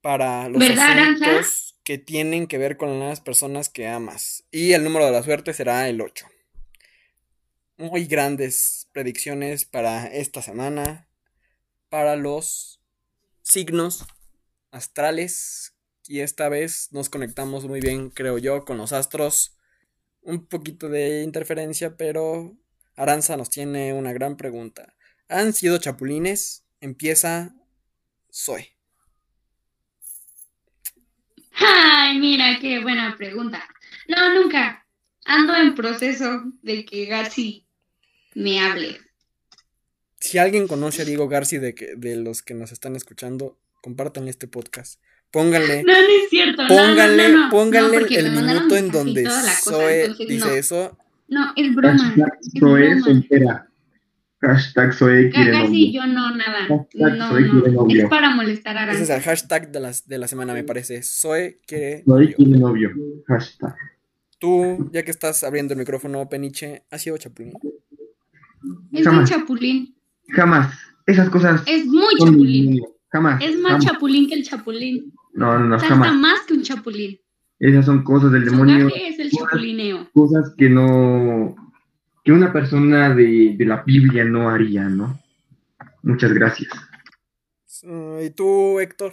para 0.00 0.48
los 0.48 0.62
asuntos 0.62 1.76
que 1.84 1.98
tienen 1.98 2.46
que 2.46 2.58
ver 2.58 2.76
con 2.78 3.00
las 3.00 3.20
personas 3.20 3.68
que 3.68 3.86
amas. 3.86 4.44
Y 4.50 4.72
el 4.72 4.82
número 4.82 5.04
de 5.04 5.12
la 5.12 5.22
suerte 5.22 5.52
será 5.52 5.88
el 5.88 6.00
8. 6.00 6.26
Muy 7.76 8.04
grandes 8.04 8.88
predicciones 8.92 9.64
para 9.64 10.06
esta 10.06 10.42
semana. 10.42 11.08
Para 11.88 12.14
los 12.14 12.80
signos 13.42 14.06
astrales. 14.70 15.74
Y 16.06 16.20
esta 16.20 16.48
vez 16.48 16.88
nos 16.92 17.08
conectamos 17.08 17.64
muy 17.64 17.80
bien, 17.80 18.10
creo 18.10 18.38
yo, 18.38 18.64
con 18.64 18.76
los 18.78 18.92
astros. 18.92 19.56
Un 20.20 20.46
poquito 20.46 20.88
de 20.88 21.22
interferencia, 21.22 21.96
pero 21.96 22.56
Aranza 22.94 23.36
nos 23.36 23.50
tiene 23.50 23.92
una 23.92 24.12
gran 24.12 24.36
pregunta. 24.36 24.94
¿Han 25.28 25.52
sido 25.52 25.78
chapulines? 25.78 26.64
Empieza 26.80 27.54
Zoe. 28.32 28.76
Ay, 31.56 32.18
mira, 32.18 32.58
qué 32.60 32.80
buena 32.80 33.16
pregunta. 33.16 33.66
No, 34.08 34.34
nunca. 34.34 34.86
Ando 35.24 35.56
en 35.56 35.74
proceso 35.74 36.42
de 36.62 36.84
que 36.84 37.06
Garci 37.06 37.63
me 38.34 38.60
hable. 38.60 38.98
Si 40.20 40.38
alguien 40.38 40.66
conoce 40.66 41.02
a 41.02 41.04
Diego 41.04 41.28
Garci 41.28 41.58
de, 41.58 41.74
que, 41.74 41.94
de 41.96 42.16
los 42.16 42.42
que 42.42 42.54
nos 42.54 42.72
están 42.72 42.96
escuchando, 42.96 43.58
compártanle 43.82 44.30
este 44.30 44.48
podcast. 44.48 45.00
Pónganle, 45.30 45.82
No, 45.86 45.92
no 45.92 45.98
es 45.98 46.30
cierto. 46.30 46.62
no, 46.62 46.68
no, 46.68 46.74
pónganle, 46.76 47.28
no, 47.28 47.38
no. 47.44 47.50
pónganle 47.50 47.96
el 48.16 48.30
minuto 48.32 48.76
en 48.76 48.90
donde 48.90 49.22
la 49.24 49.30
cosa, 49.30 49.52
Zoe 49.70 50.00
entonces 50.04 50.28
dice 50.28 50.46
no. 50.46 50.52
eso. 50.54 50.98
No, 51.28 51.52
es 51.56 51.74
broma. 51.74 51.98
Hashtag 51.98 52.38
Es 52.40 52.60
Zoe 52.60 52.88
broma. 52.88 53.00
soltera. 53.04 53.68
Hashtag 54.40 54.92
Zoe 54.92 55.30
quiere 55.30 55.64
y 55.70 55.92
yo 55.94 56.06
no, 56.06 56.34
nada. 56.36 56.66
Hashtag 56.68 56.68
No, 56.68 56.86
quiere 56.88 57.70
no. 57.70 57.72
novio. 57.72 58.02
Es 58.04 58.08
para 58.10 58.30
molestar 58.30 58.76
a 58.76 58.92
Ese 58.92 59.02
es 59.04 59.10
Aranza. 59.10 59.16
el 59.16 59.22
hashtag 59.22 59.72
de, 59.72 59.80
las, 59.80 60.06
de 60.06 60.18
la 60.18 60.28
semana, 60.28 60.52
me 60.54 60.64
parece. 60.64 61.02
Zoe 61.02 61.60
quiere 61.66 62.02
Zoe 62.04 62.14
novio. 62.24 62.36
quiere 62.36 62.58
novio. 62.58 62.90
Hashtag. 63.26 63.74
Tú, 64.38 64.90
ya 64.92 65.02
que 65.02 65.10
estás 65.10 65.42
abriendo 65.44 65.72
el 65.74 65.78
micrófono, 65.78 66.28
Peniche, 66.28 66.84
¿has 66.90 67.00
sido 67.02 67.16
chapulín? 67.16 67.54
Es 68.94 69.04
Jamás. 69.04 69.30
un 69.30 69.36
chapulín. 69.38 69.94
Jamás. 70.28 70.74
Esas 71.06 71.28
cosas 71.30 71.62
Es 71.66 71.84
muy 71.86 72.14
chapulín. 72.18 72.82
Jamás. 73.10 73.42
Es 73.42 73.56
más 73.60 73.72
jamás. 73.72 73.84
chapulín 73.86 74.28
que 74.28 74.34
el 74.34 74.44
chapulín. 74.44 75.12
No, 75.34 75.58
no, 75.58 75.66
no, 75.66 75.78
Salta 75.78 75.94
jamás. 75.96 76.14
más 76.14 76.40
que 76.42 76.54
un 76.54 76.62
chapulín. 76.62 77.18
Esas 77.58 77.84
son 77.86 78.02
cosas 78.04 78.32
del 78.32 78.44
demonio. 78.44 78.88
es 78.94 79.18
el 79.18 79.30
chapulineo. 79.30 80.08
Cosas 80.12 80.52
que 80.56 80.68
no. 80.68 81.54
que 82.24 82.32
una 82.32 82.52
persona 82.52 83.14
de, 83.14 83.54
de 83.56 83.64
la 83.64 83.82
Biblia 83.82 84.24
no 84.24 84.48
haría, 84.50 84.84
¿no? 84.88 85.18
Muchas 86.02 86.32
gracias. 86.32 86.70
Uh, 87.82 88.20
¿Y 88.22 88.30
tú, 88.30 88.80
Héctor? 88.80 89.12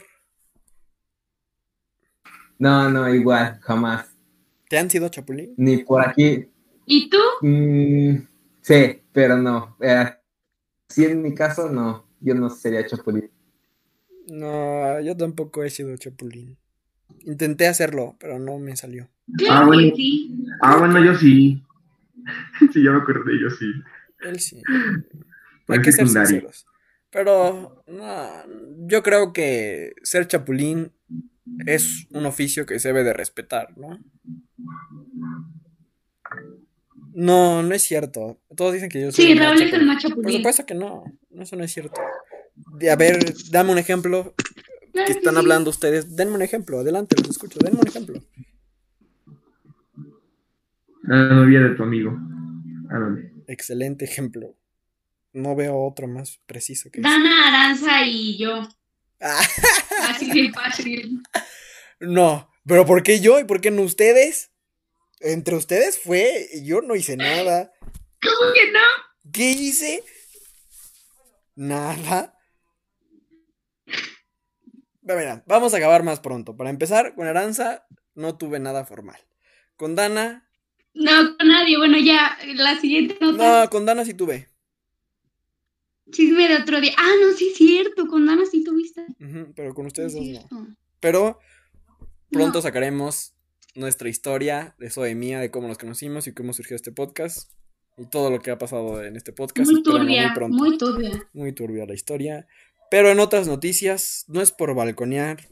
No, 2.58 2.90
no, 2.90 3.14
igual, 3.14 3.60
jamás. 3.62 4.08
¿Te 4.70 4.78
han 4.78 4.90
sido 4.90 5.10
chapulín? 5.10 5.54
Ni 5.58 5.78
por 5.78 6.08
aquí. 6.08 6.46
¿Y 6.86 7.10
tú? 7.10 7.18
mm, 7.42 8.16
sí, 8.62 9.01
pero 9.12 9.38
no. 9.38 9.78
Eh, 9.82 10.06
si 10.90 11.06
en 11.06 11.22
mi 11.22 11.34
caso, 11.34 11.70
no. 11.70 12.06
Yo 12.20 12.36
no 12.36 12.50
sería 12.50 12.86
chapulín. 12.86 13.32
No, 14.28 15.00
yo 15.02 15.18
tampoco 15.18 15.64
he 15.64 15.70
sido 15.70 15.96
chapulín. 15.98 16.58
Intenté 17.26 17.68
hacerlo, 17.68 18.16
pero 18.20 18.40
no 18.40 18.60
me 18.60 18.76
salió. 18.76 19.10
Ah, 19.50 19.66
bueno. 19.66 19.94
Ah, 20.62 20.78
bueno, 20.78 21.04
yo 21.04 21.16
sí. 21.16 21.64
sí, 22.74 22.84
yo 22.84 22.94
me 22.94 23.00
acordé, 23.00 23.40
yo 23.42 23.50
sí. 23.50 23.66
Él 24.20 24.40
sí. 24.40 24.62
Hay 25.68 25.82
que 25.82 25.92
ser 25.92 26.08
sinceros. 26.08 26.66
Pero 27.10 27.84
no, 27.88 28.28
yo 28.88 29.04
creo 29.04 29.34
que 29.34 29.94
ser 30.04 30.28
chapulín 30.28 30.92
es 31.66 32.08
un 32.12 32.26
oficio 32.26 32.66
que 32.66 32.80
se 32.80 32.90
debe 32.90 33.04
de 33.04 33.14
respetar, 33.14 33.78
¿no? 33.78 34.00
No, 37.14 37.64
no 37.64 37.76
es 37.76 37.84
cierto. 37.84 38.41
Todos 38.56 38.74
dicen 38.74 38.90
que 38.90 39.02
yo 39.02 39.12
soy 39.12 39.26
Sí, 39.26 39.32
es 39.32 39.40
el 39.40 39.58
chapulín. 39.58 39.88
más 39.88 40.04
Por 40.04 40.32
supuesto 40.32 40.66
que 40.66 40.74
no. 40.74 41.04
Eso 41.40 41.56
no 41.56 41.64
es 41.64 41.72
cierto. 41.72 42.02
De, 42.78 42.92
a 42.92 42.96
ver, 42.96 43.34
dame 43.50 43.72
un 43.72 43.78
ejemplo. 43.78 44.34
Claro 44.92 45.08
que 45.08 45.14
que 45.14 45.20
están 45.20 45.36
sí. 45.36 45.40
hablando 45.40 45.70
ustedes. 45.70 46.16
Denme 46.16 46.36
un 46.36 46.42
ejemplo. 46.42 46.80
Adelante, 46.80 47.16
los 47.18 47.30
escucho. 47.30 47.60
Denme 47.64 47.80
un 47.80 47.88
ejemplo. 47.88 48.22
La 51.04 51.34
novia 51.34 51.62
de 51.62 51.76
tu 51.76 51.84
amigo. 51.84 52.12
Ándale. 52.90 53.32
Excelente 53.48 54.06
ejemplo. 54.06 54.56
No 55.34 55.56
veo 55.56 55.78
otro 55.86 56.08
más 56.08 56.40
preciso 56.46 56.90
que 56.92 57.00
eso. 57.00 57.10
Dana, 57.10 57.48
Aranza 57.48 58.06
y 58.06 58.38
yo. 58.38 58.68
Ah, 59.22 59.40
Así 60.10 60.30
de 60.30 60.52
fácil. 60.52 61.22
no, 62.00 62.50
pero 62.66 62.86
¿por 62.86 63.04
qué 63.04 63.20
yo 63.22 63.40
y 63.40 63.46
por 63.46 63.62
qué 63.62 63.72
no 63.72 63.84
ustedes? 63.84 64.52
Entre 65.20 65.56
ustedes 65.56 66.00
fue, 66.00 66.48
y 66.54 66.66
yo 66.66 66.82
no 66.82 66.96
hice 66.96 67.16
nada. 67.16 67.72
¿Cómo 68.22 68.54
que 68.54 68.72
no? 68.72 69.32
¿Qué 69.32 69.52
hice? 69.52 70.04
Nada. 71.56 72.38
Pero 75.06 75.20
mira, 75.20 75.44
vamos 75.48 75.74
a 75.74 75.78
acabar 75.78 76.04
más 76.04 76.20
pronto. 76.20 76.56
Para 76.56 76.70
empezar, 76.70 77.16
con 77.16 77.28
Aranza 77.28 77.86
no 78.16 78.38
tuve 78.38 78.60
nada 78.60 78.86
formal. 78.86 79.20
Con 79.76 79.96
Dana, 79.96 80.48
No, 80.94 81.38
con 81.38 81.48
nadie. 81.48 81.78
Bueno, 81.78 81.98
ya, 81.98 82.38
la 82.56 82.80
siguiente 82.80 83.18
nota. 83.20 83.62
no, 83.64 83.70
con 83.70 83.86
Dana 83.86 84.06
sí 84.06 84.14
tuve. 84.14 84.50
Chisme 86.12 86.48
de 86.48 86.58
otro 86.58 86.82
día. 86.82 86.94
Ah, 86.98 87.12
no, 87.22 87.36
sí 87.36 87.50
es 87.50 87.58
cierto. 87.58 88.08
Con 88.08 88.26
Dana 88.26 88.44
sí 88.50 88.64
tuviste. 88.64 89.06
Pero 89.56 89.74
con 89.74 89.86
ustedes 89.88 90.14
es 90.14 90.34
dos 90.34 90.52
no. 90.52 90.76
Pero 91.00 91.40
pronto 92.30 92.60
No. 92.60 92.62
sacaremos 92.62 93.34
nuestra 93.76 94.10
historia 94.10 94.76
de 94.78 94.90
Zoe 94.90 95.16
mía, 95.16 95.40
de 95.40 95.50
cómo 95.50 95.68
nos 95.68 95.78
conocimos 95.78 96.28
y 96.28 96.34
cómo 96.34 96.54
surgió 96.54 96.76
este 96.76 96.92
podcast. 96.92 97.50
Y 98.02 98.08
todo 98.08 98.32
lo 98.32 98.40
que 98.40 98.50
ha 98.50 98.58
pasado 98.58 99.04
en 99.04 99.16
este 99.16 99.32
podcast. 99.32 99.70
Muy 99.70 99.84
turbia, 99.84 100.24
muy 100.24 100.34
pronto. 100.34 100.58
muy 100.58 100.78
turbia. 100.80 101.30
Muy 101.34 101.52
turbia 101.54 101.86
la 101.86 101.94
historia. 101.94 102.48
Pero 102.90 103.12
en 103.12 103.20
otras 103.20 103.48
noticias, 103.48 104.26
no 104.28 104.42
es 104.42 104.52
por 104.52 104.74
balconear, 104.74 105.50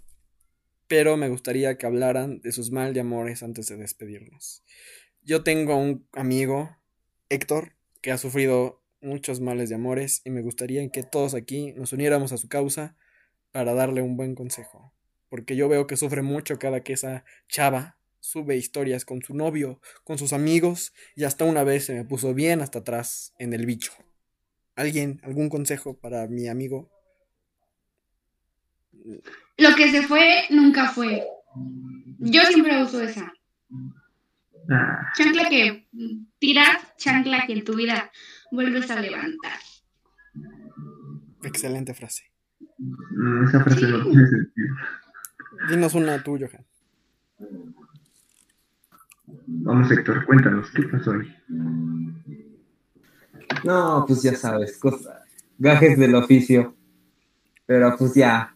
pero 0.87 1.15
me 1.15 1.29
gustaría 1.29 1.77
que 1.77 1.85
hablaran 1.85 2.41
de 2.41 2.51
sus 2.51 2.71
mal 2.71 2.95
de 2.95 3.01
amores 3.01 3.43
antes 3.43 3.67
de 3.67 3.77
despedirnos. 3.77 4.63
Yo 5.21 5.43
tengo 5.43 5.75
un 5.75 6.07
amigo, 6.13 6.75
Héctor, 7.29 7.73
que 8.01 8.11
ha 8.11 8.17
sufrido 8.17 8.81
muchos 8.99 9.41
males 9.41 9.69
de 9.69 9.75
amores 9.75 10.23
y 10.25 10.31
me 10.31 10.41
gustaría 10.41 10.89
que 10.89 11.03
todos 11.03 11.35
aquí 11.35 11.73
nos 11.73 11.93
uniéramos 11.93 12.31
a 12.31 12.37
su 12.37 12.49
causa 12.49 12.97
para 13.51 13.75
darle 13.75 14.01
un 14.01 14.17
buen 14.17 14.33
consejo. 14.33 14.91
Porque 15.29 15.55
yo 15.55 15.69
veo 15.69 15.85
que 15.85 15.97
sufre 15.97 16.23
mucho 16.23 16.57
cada 16.57 16.81
que 16.81 16.93
esa 16.93 17.25
chava 17.47 17.98
sube 18.19 18.55
historias 18.57 19.05
con 19.05 19.21
su 19.21 19.33
novio, 19.33 19.79
con 20.03 20.17
sus 20.17 20.33
amigos 20.33 20.93
y 21.15 21.23
hasta 21.23 21.45
una 21.45 21.63
vez 21.63 21.85
se 21.85 21.93
me 21.93 22.05
puso 22.05 22.33
bien 22.33 22.61
hasta 22.61 22.79
atrás 22.79 23.33
en 23.39 23.53
el 23.53 23.65
bicho. 23.65 23.91
¿Alguien, 24.75 25.19
algún 25.23 25.49
consejo 25.49 25.97
para 25.97 26.27
mi 26.27 26.47
amigo? 26.47 26.89
Lo 29.57 29.75
que 29.75 29.91
se 29.91 30.01
fue, 30.03 30.43
nunca 30.49 30.89
fue. 30.91 31.25
Yo 32.19 32.41
siempre 32.43 32.81
uso 32.81 33.01
esa. 33.01 33.33
Ah, 34.71 35.11
Chancla 35.15 35.49
que 35.49 35.87
tiras, 36.37 36.95
chancla 36.97 37.45
que 37.47 37.53
en 37.53 37.63
tu 37.63 37.75
vida 37.75 38.11
vuelves 38.51 38.89
a 38.91 38.99
levantar. 39.01 39.59
Excelente 41.43 41.93
frase. 41.93 42.23
mm, 42.77 43.47
esa 43.47 43.63
frase 43.63 43.87
no 43.87 44.03
Sí. 44.03 44.09
tiene 44.11 44.27
sentido. 44.27 44.67
Dinos 45.69 45.93
una 45.95 46.23
tú, 46.23 46.37
Johan. 46.37 46.65
Vamos, 49.47 49.91
Héctor, 49.91 50.25
cuéntanos, 50.25 50.69
¿qué 50.71 50.83
pasó 50.83 51.11
ahí? 51.11 51.35
No, 53.63 54.05
pues 54.07 54.21
ya 54.21 54.35
sabes, 54.35 54.77
cosas, 54.77 55.17
gajes 55.57 55.97
del 55.97 56.15
oficio. 56.15 56.75
Pero 57.65 57.95
pues 57.97 58.13
ya, 58.15 58.55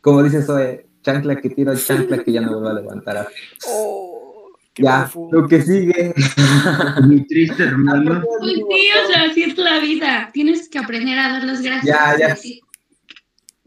como 0.00 0.22
dice 0.22 0.42
Zoe, 0.42 0.86
chancla 1.02 1.40
que 1.40 1.50
tiro, 1.50 1.74
chancla 1.76 2.22
que 2.22 2.32
ya 2.32 2.40
no 2.40 2.52
vuelvo 2.52 2.68
a 2.68 2.72
levantar. 2.80 3.28
Oh, 3.66 4.48
qué 4.74 4.82
Ya, 4.84 5.00
profundo. 5.02 5.40
lo 5.42 5.48
que 5.48 5.62
sigue. 5.62 6.14
Muy 7.04 7.26
triste, 7.26 7.64
hermano. 7.64 8.22
Pues 8.40 8.52
sí, 8.54 8.88
o 9.04 9.12
sea, 9.12 9.22
así 9.30 9.42
es 9.44 9.58
la 9.58 9.78
vida. 9.80 10.30
Tienes 10.32 10.68
que 10.68 10.78
aprender 10.78 11.18
a 11.18 11.32
dar 11.32 11.44
las 11.44 11.60
gracias. 11.62 11.84
Ya, 11.84 12.16
ya. 12.18 12.36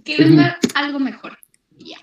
Que 0.03 0.17
venga 0.23 0.57
algo 0.75 0.99
mejor. 0.99 1.37
Ya. 1.77 1.97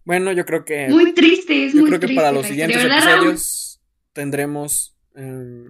Bueno, 0.06 0.32
yo 0.32 0.46
creo 0.46 0.64
que 0.64 0.88
Muy 0.88 1.12
triste, 1.12 1.66
es 1.66 1.72
yo 1.74 1.80
muy 1.80 1.88
creo 1.90 2.00
que 2.00 2.06
triste 2.06 2.22
para 2.22 2.32
los 2.32 2.46
siguientes 2.46 2.82
episodios 2.82 3.80
tendremos 4.12 4.96
eh, 5.16 5.64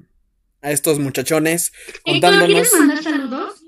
a 0.63 0.71
estos 0.71 0.99
muchachones 0.99 1.73
Héctor, 2.05 2.13
contándonos. 2.13 2.47
¿quieres 2.49 2.75
mandar 2.75 3.03
saludos? 3.03 3.65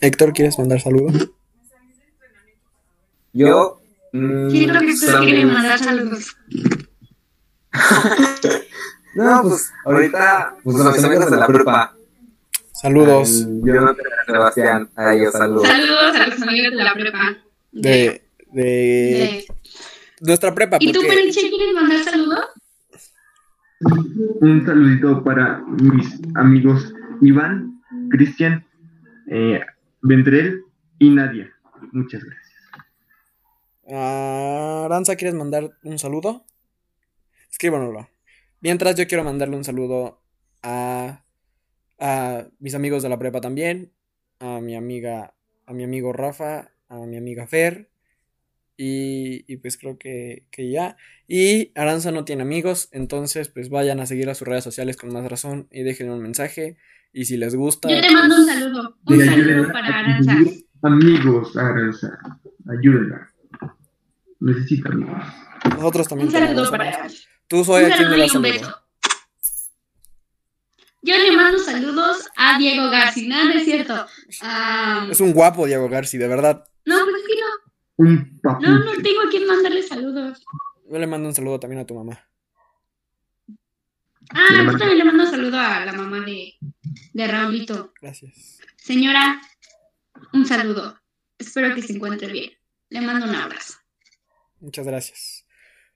Héctor, 0.00 0.32
¿quieres 0.32 0.58
mandar 0.58 0.80
saludos? 0.80 1.30
Yo. 3.32 3.80
mm, 4.12 4.50
Siento 4.50 4.80
que 4.80 4.90
Héctor 4.90 5.24
quiere 5.24 5.46
mandar 5.46 5.78
saludos. 5.78 6.36
No, 9.14 9.42
pues 9.42 9.72
ahorita, 9.84 10.56
pues 10.64 10.76
a 10.76 11.06
amigos 11.06 11.30
de 11.30 11.36
la 11.36 11.46
prepa. 11.46 11.96
Saludos 12.72 13.42
Al 13.44 13.62
Jonathan, 13.64 14.06
a 14.20 14.24
Sebastián, 14.26 14.90
a 14.96 15.14
ellos 15.14 15.32
saludos. 15.32 15.68
Saludos 15.68 16.16
a 16.16 16.26
los 16.26 16.42
amigos 16.42 16.72
de 16.76 16.84
la 16.84 16.94
prepa. 16.94 17.36
de, 17.70 18.23
de 18.54 18.62
de- 18.62 19.46
nuestra 20.20 20.54
prepa. 20.54 20.78
¿Y 20.80 20.92
tú, 20.92 21.00
Peniche, 21.02 21.48
quieres 21.50 21.74
mandar 21.74 22.04
saludos? 22.04 22.46
Un 24.40 24.64
saludito 24.64 25.22
para 25.22 25.58
mis 25.66 26.20
amigos 26.36 26.94
Iván, 27.20 27.82
Cristian, 28.10 28.64
eh, 29.30 29.60
Vendrell 30.02 30.62
y 30.98 31.10
Nadia. 31.10 31.52
Muchas 31.92 32.22
gracias. 32.24 32.44
Ah, 33.90 34.84
Aranza, 34.86 35.16
¿quieres 35.16 35.34
mandar 35.34 35.76
un 35.82 35.98
saludo? 35.98 36.46
Escríbanoslo. 37.50 38.08
Mientras 38.60 38.96
yo 38.96 39.06
quiero 39.06 39.24
mandarle 39.24 39.56
un 39.56 39.64
saludo 39.64 40.22
a, 40.62 41.22
a 41.98 42.46
mis 42.58 42.74
amigos 42.74 43.02
de 43.02 43.10
la 43.10 43.18
prepa 43.18 43.40
también, 43.42 43.92
a 44.40 44.60
mi 44.60 44.74
amiga, 44.74 45.34
a 45.66 45.72
mi 45.74 45.84
amigo 45.84 46.12
Rafa, 46.14 46.70
a 46.88 46.96
mi 47.00 47.18
amiga 47.18 47.46
Fer, 47.46 47.90
y, 48.76 49.44
y 49.52 49.56
pues 49.58 49.76
creo 49.76 49.98
que, 49.98 50.44
que 50.50 50.70
ya. 50.70 50.96
Y 51.28 51.72
Aranza 51.74 52.10
no 52.10 52.24
tiene 52.24 52.42
amigos, 52.42 52.88
entonces 52.92 53.48
pues 53.48 53.68
vayan 53.70 54.00
a 54.00 54.06
seguir 54.06 54.28
a 54.30 54.34
sus 54.34 54.46
redes 54.48 54.64
sociales 54.64 54.96
con 54.96 55.12
más 55.12 55.24
razón 55.28 55.68
y 55.70 55.82
déjenle 55.82 56.12
un 56.12 56.22
mensaje. 56.22 56.76
Y 57.12 57.26
si 57.26 57.36
les 57.36 57.54
gusta, 57.54 57.88
Yo 57.88 58.00
te 58.00 58.10
mando 58.10 58.34
un 58.36 58.44
pues, 58.44 58.58
saludo. 58.58 58.96
Un 59.06 59.24
saludo 59.24 59.72
para 59.72 59.98
Aranza. 60.00 60.36
Amigos, 60.82 61.56
Aranza. 61.56 62.18
Ayúdenla. 62.68 63.28
Necesita 64.40 64.88
amigos. 64.90 65.22
nosotros 65.76 66.08
también 66.08 66.28
Un 66.28 66.34
tenemos 66.34 66.54
saludo 66.56 66.70
para 66.70 66.84
amigos. 66.84 66.98
Aranza. 67.00 67.28
Tú 67.46 67.64
soy 67.64 67.84
Un 67.84 67.92
a 67.92 67.96
quien 67.96 68.10
le 68.10 68.18
das 68.18 68.34
un 68.34 68.42
beso. 68.42 68.80
Yo 71.02 71.18
le 71.18 71.32
mando 71.32 71.58
saludos 71.58 72.26
a 72.36 72.58
Diego 72.58 72.88
García. 72.90 73.28
No, 73.28 73.44
no 73.44 73.50
es 73.52 73.64
cierto. 73.64 74.06
Es 75.10 75.20
un 75.20 75.32
guapo 75.34 75.66
Diego 75.66 75.88
Garci, 75.88 76.16
de 76.18 76.28
verdad. 76.28 76.64
no, 76.86 76.96
pues 77.04 77.16
es 77.16 77.28
que 77.28 77.40
no. 77.40 77.46
Un. 77.96 78.40
No, 78.42 78.58
no 78.60 78.92
tengo 79.02 79.22
a 79.26 79.30
quien 79.30 79.46
mandarle 79.46 79.82
saludos. 79.82 80.44
Yo 80.90 80.98
le 80.98 81.06
mando 81.06 81.28
un 81.28 81.34
saludo 81.34 81.60
también 81.60 81.80
a 81.80 81.86
tu 81.86 81.94
mamá. 81.94 82.28
Ah, 84.30 84.64
yo 84.64 84.78
también 84.78 84.98
le 84.98 85.04
mando 85.04 85.26
saludo 85.26 85.58
a 85.58 85.84
la 85.84 85.92
mamá 85.92 86.20
de, 86.20 86.54
de 87.12 87.26
Raulito. 87.26 87.92
Gracias. 88.00 88.58
Señora, 88.76 89.40
un 90.32 90.46
saludo. 90.46 90.98
Espero 91.38 91.74
que 91.74 91.82
se 91.82 91.92
encuentre 91.92 92.32
bien. 92.32 92.52
Le 92.88 93.00
mando 93.00 93.26
un 93.26 93.34
abrazo. 93.34 93.78
Muchas 94.60 94.86
gracias. 94.86 95.46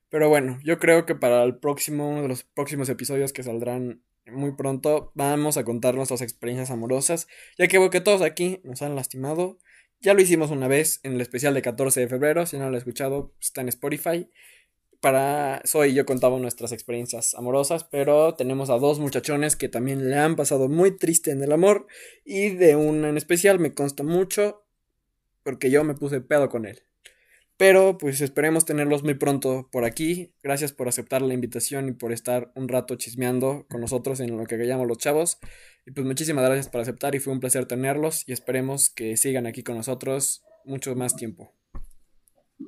Pero 0.09 0.29
bueno, 0.29 0.59
yo 0.63 0.79
creo 0.79 1.05
que 1.05 1.15
para 1.15 1.43
el 1.43 1.57
próximo, 1.57 2.09
uno 2.09 2.23
de 2.23 2.27
los 2.27 2.43
próximos 2.43 2.89
episodios 2.89 3.31
que 3.33 3.43
saldrán 3.43 4.03
muy 4.25 4.55
pronto, 4.55 5.11
vamos 5.15 5.57
a 5.57 5.63
contar 5.63 5.95
nuestras 5.95 6.21
experiencias 6.21 6.71
amorosas, 6.71 7.27
ya 7.57 7.67
que 7.67 7.79
veo 7.79 7.89
que 7.89 8.01
todos 8.01 8.21
aquí 8.21 8.59
nos 8.63 8.81
han 8.81 8.95
lastimado. 8.95 9.59
Ya 10.01 10.13
lo 10.13 10.21
hicimos 10.21 10.49
una 10.49 10.69
vez 10.69 11.01
en 11.03 11.13
el 11.13 11.21
especial 11.21 11.53
de 11.53 11.61
14 11.61 11.99
de 11.99 12.07
febrero, 12.07 12.45
si 12.45 12.55
no 12.57 12.63
lo 12.63 12.69
han 12.69 12.75
escuchado, 12.75 13.33
está 13.41 13.59
en 13.59 13.67
Spotify. 13.67 14.29
Para 15.01 15.61
Soy 15.65 15.93
yo 15.93 16.05
contaba 16.05 16.39
nuestras 16.39 16.71
experiencias 16.71 17.35
amorosas, 17.35 17.83
pero 17.83 18.33
tenemos 18.35 18.69
a 18.69 18.77
dos 18.77 18.99
muchachones 18.99 19.57
que 19.57 19.67
también 19.67 20.09
le 20.09 20.17
han 20.17 20.37
pasado 20.37 20.69
muy 20.69 20.91
triste 20.95 21.31
en 21.31 21.43
el 21.43 21.51
amor 21.51 21.87
y 22.23 22.49
de 22.49 22.77
una 22.77 23.09
en 23.09 23.17
especial 23.17 23.59
me 23.59 23.73
consta 23.73 24.03
mucho 24.03 24.63
porque 25.43 25.69
yo 25.69 25.83
me 25.83 25.95
puse 25.95 26.21
pedo 26.21 26.49
con 26.49 26.65
él. 26.65 26.83
Pero 27.59 27.97
pues 27.97 28.21
esperemos 28.21 28.63
tenerlos 28.63 29.03
muy 29.03 29.15
pronto 29.15 29.67
por 29.69 29.83
aquí. 29.83 30.31
Gracias 30.41 30.71
por 30.71 30.87
aceptar 30.87 31.21
la 31.21 31.33
invitación 31.33 31.89
y 31.89 31.91
por 31.91 32.13
estar 32.13 32.53
un 32.55 32.69
rato 32.69 32.95
chismeando 32.95 33.65
con 33.69 33.81
nosotros 33.81 34.21
en 34.21 34.37
lo 34.37 34.45
que 34.45 34.55
llamamos 34.57 34.87
los 34.87 34.97
chavos. 34.97 35.39
Y 35.85 35.91
pues 35.91 36.07
muchísimas 36.07 36.45
gracias 36.45 36.69
por 36.69 36.79
aceptar 36.79 37.15
y 37.15 37.19
fue 37.19 37.33
un 37.33 37.41
placer 37.41 37.65
tenerlos 37.65 38.23
y 38.29 38.31
esperemos 38.31 38.89
que 38.89 39.17
sigan 39.17 39.45
aquí 39.45 39.61
con 39.61 39.75
nosotros 39.75 40.41
mucho 40.63 40.95
más 40.95 41.17
tiempo. 41.17 41.53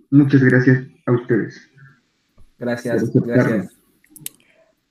Muchas 0.10 0.44
gracias 0.44 0.86
a 1.06 1.14
ustedes. 1.14 1.70
Gracias, 2.60 3.14
gracias. 3.14 3.74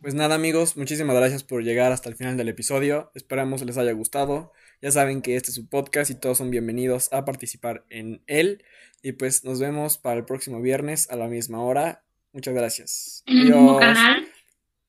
Pues 0.01 0.15
nada 0.15 0.35
amigos, 0.35 0.79
muchísimas 0.79 1.15
gracias 1.15 1.45
por 1.45 1.63
llegar 1.63 1.93
hasta 1.93 2.09
el 2.09 2.17
final 2.17 2.39
del 2.39 2.49
episodio. 2.49 3.11
Esperamos 3.15 3.63
les 3.67 3.77
haya 3.77 3.93
gustado. 3.93 4.51
Ya 4.83 4.91
saben 4.91 5.21
que 5.23 5.37
este 5.37 5.51
es 5.51 5.55
su 5.55 5.69
podcast 5.69 6.11
y 6.11 6.15
todos 6.15 6.39
son 6.39 6.51
bienvenidos 6.51 7.13
a 7.13 7.25
participar 7.25 7.85
en 7.91 8.23
él. 8.27 8.65
Y 9.03 9.13
pues 9.13 9.45
nos 9.45 9.61
vemos 9.61 9.99
para 9.99 10.17
el 10.19 10.25
próximo 10.25 10.61
viernes 10.63 11.11
a 11.11 11.17
la 11.17 11.29
misma 11.29 11.63
hora. 11.63 12.03
Muchas 12.33 12.55
gracias. 12.55 13.23
En 13.27 13.39
el 13.39 13.45
mismo 13.45 13.79
Adiós. 13.79 13.81
canal. 13.81 14.29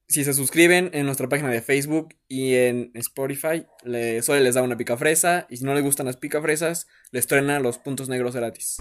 Si 0.08 0.24
se 0.26 0.34
suscriben 0.34 0.89
en 0.94 1.06
nuestra 1.06 1.28
página 1.30 1.50
de 1.50 1.62
Facebook 1.62 2.16
y 2.28 2.54
en 2.56 2.92
Spotify, 2.96 3.66
le, 3.84 4.22
Sole 4.22 4.42
les 4.42 4.56
da 4.56 4.62
una 4.62 4.78
pica 4.78 4.96
fresa. 4.98 5.46
Y 5.50 5.58
si 5.58 5.64
no 5.66 5.74
les 5.74 5.84
gustan 5.84 6.06
las 6.06 6.18
pica 6.18 6.42
fresas, 6.42 6.88
les 7.12 7.28
truena 7.28 7.60
los 7.60 7.78
puntos 7.78 8.08
negros 8.10 8.36
gratis. 8.36 8.78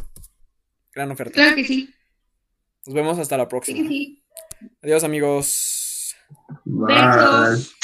Gran 0.92 1.10
oferta. 1.10 1.34
Claro 1.34 1.56
que 1.56 1.64
sí. 1.64 1.92
Nos 2.86 2.94
vemos 2.94 3.18
hasta 3.18 3.36
la 3.36 3.44
Sí 3.44 3.48
próxima. 3.48 3.82
que 3.82 3.88
sí. 3.88 4.24
Adiós 4.82 5.04
amigos. 5.04 6.14
Bye. 6.64 6.94
Besos. 6.94 7.74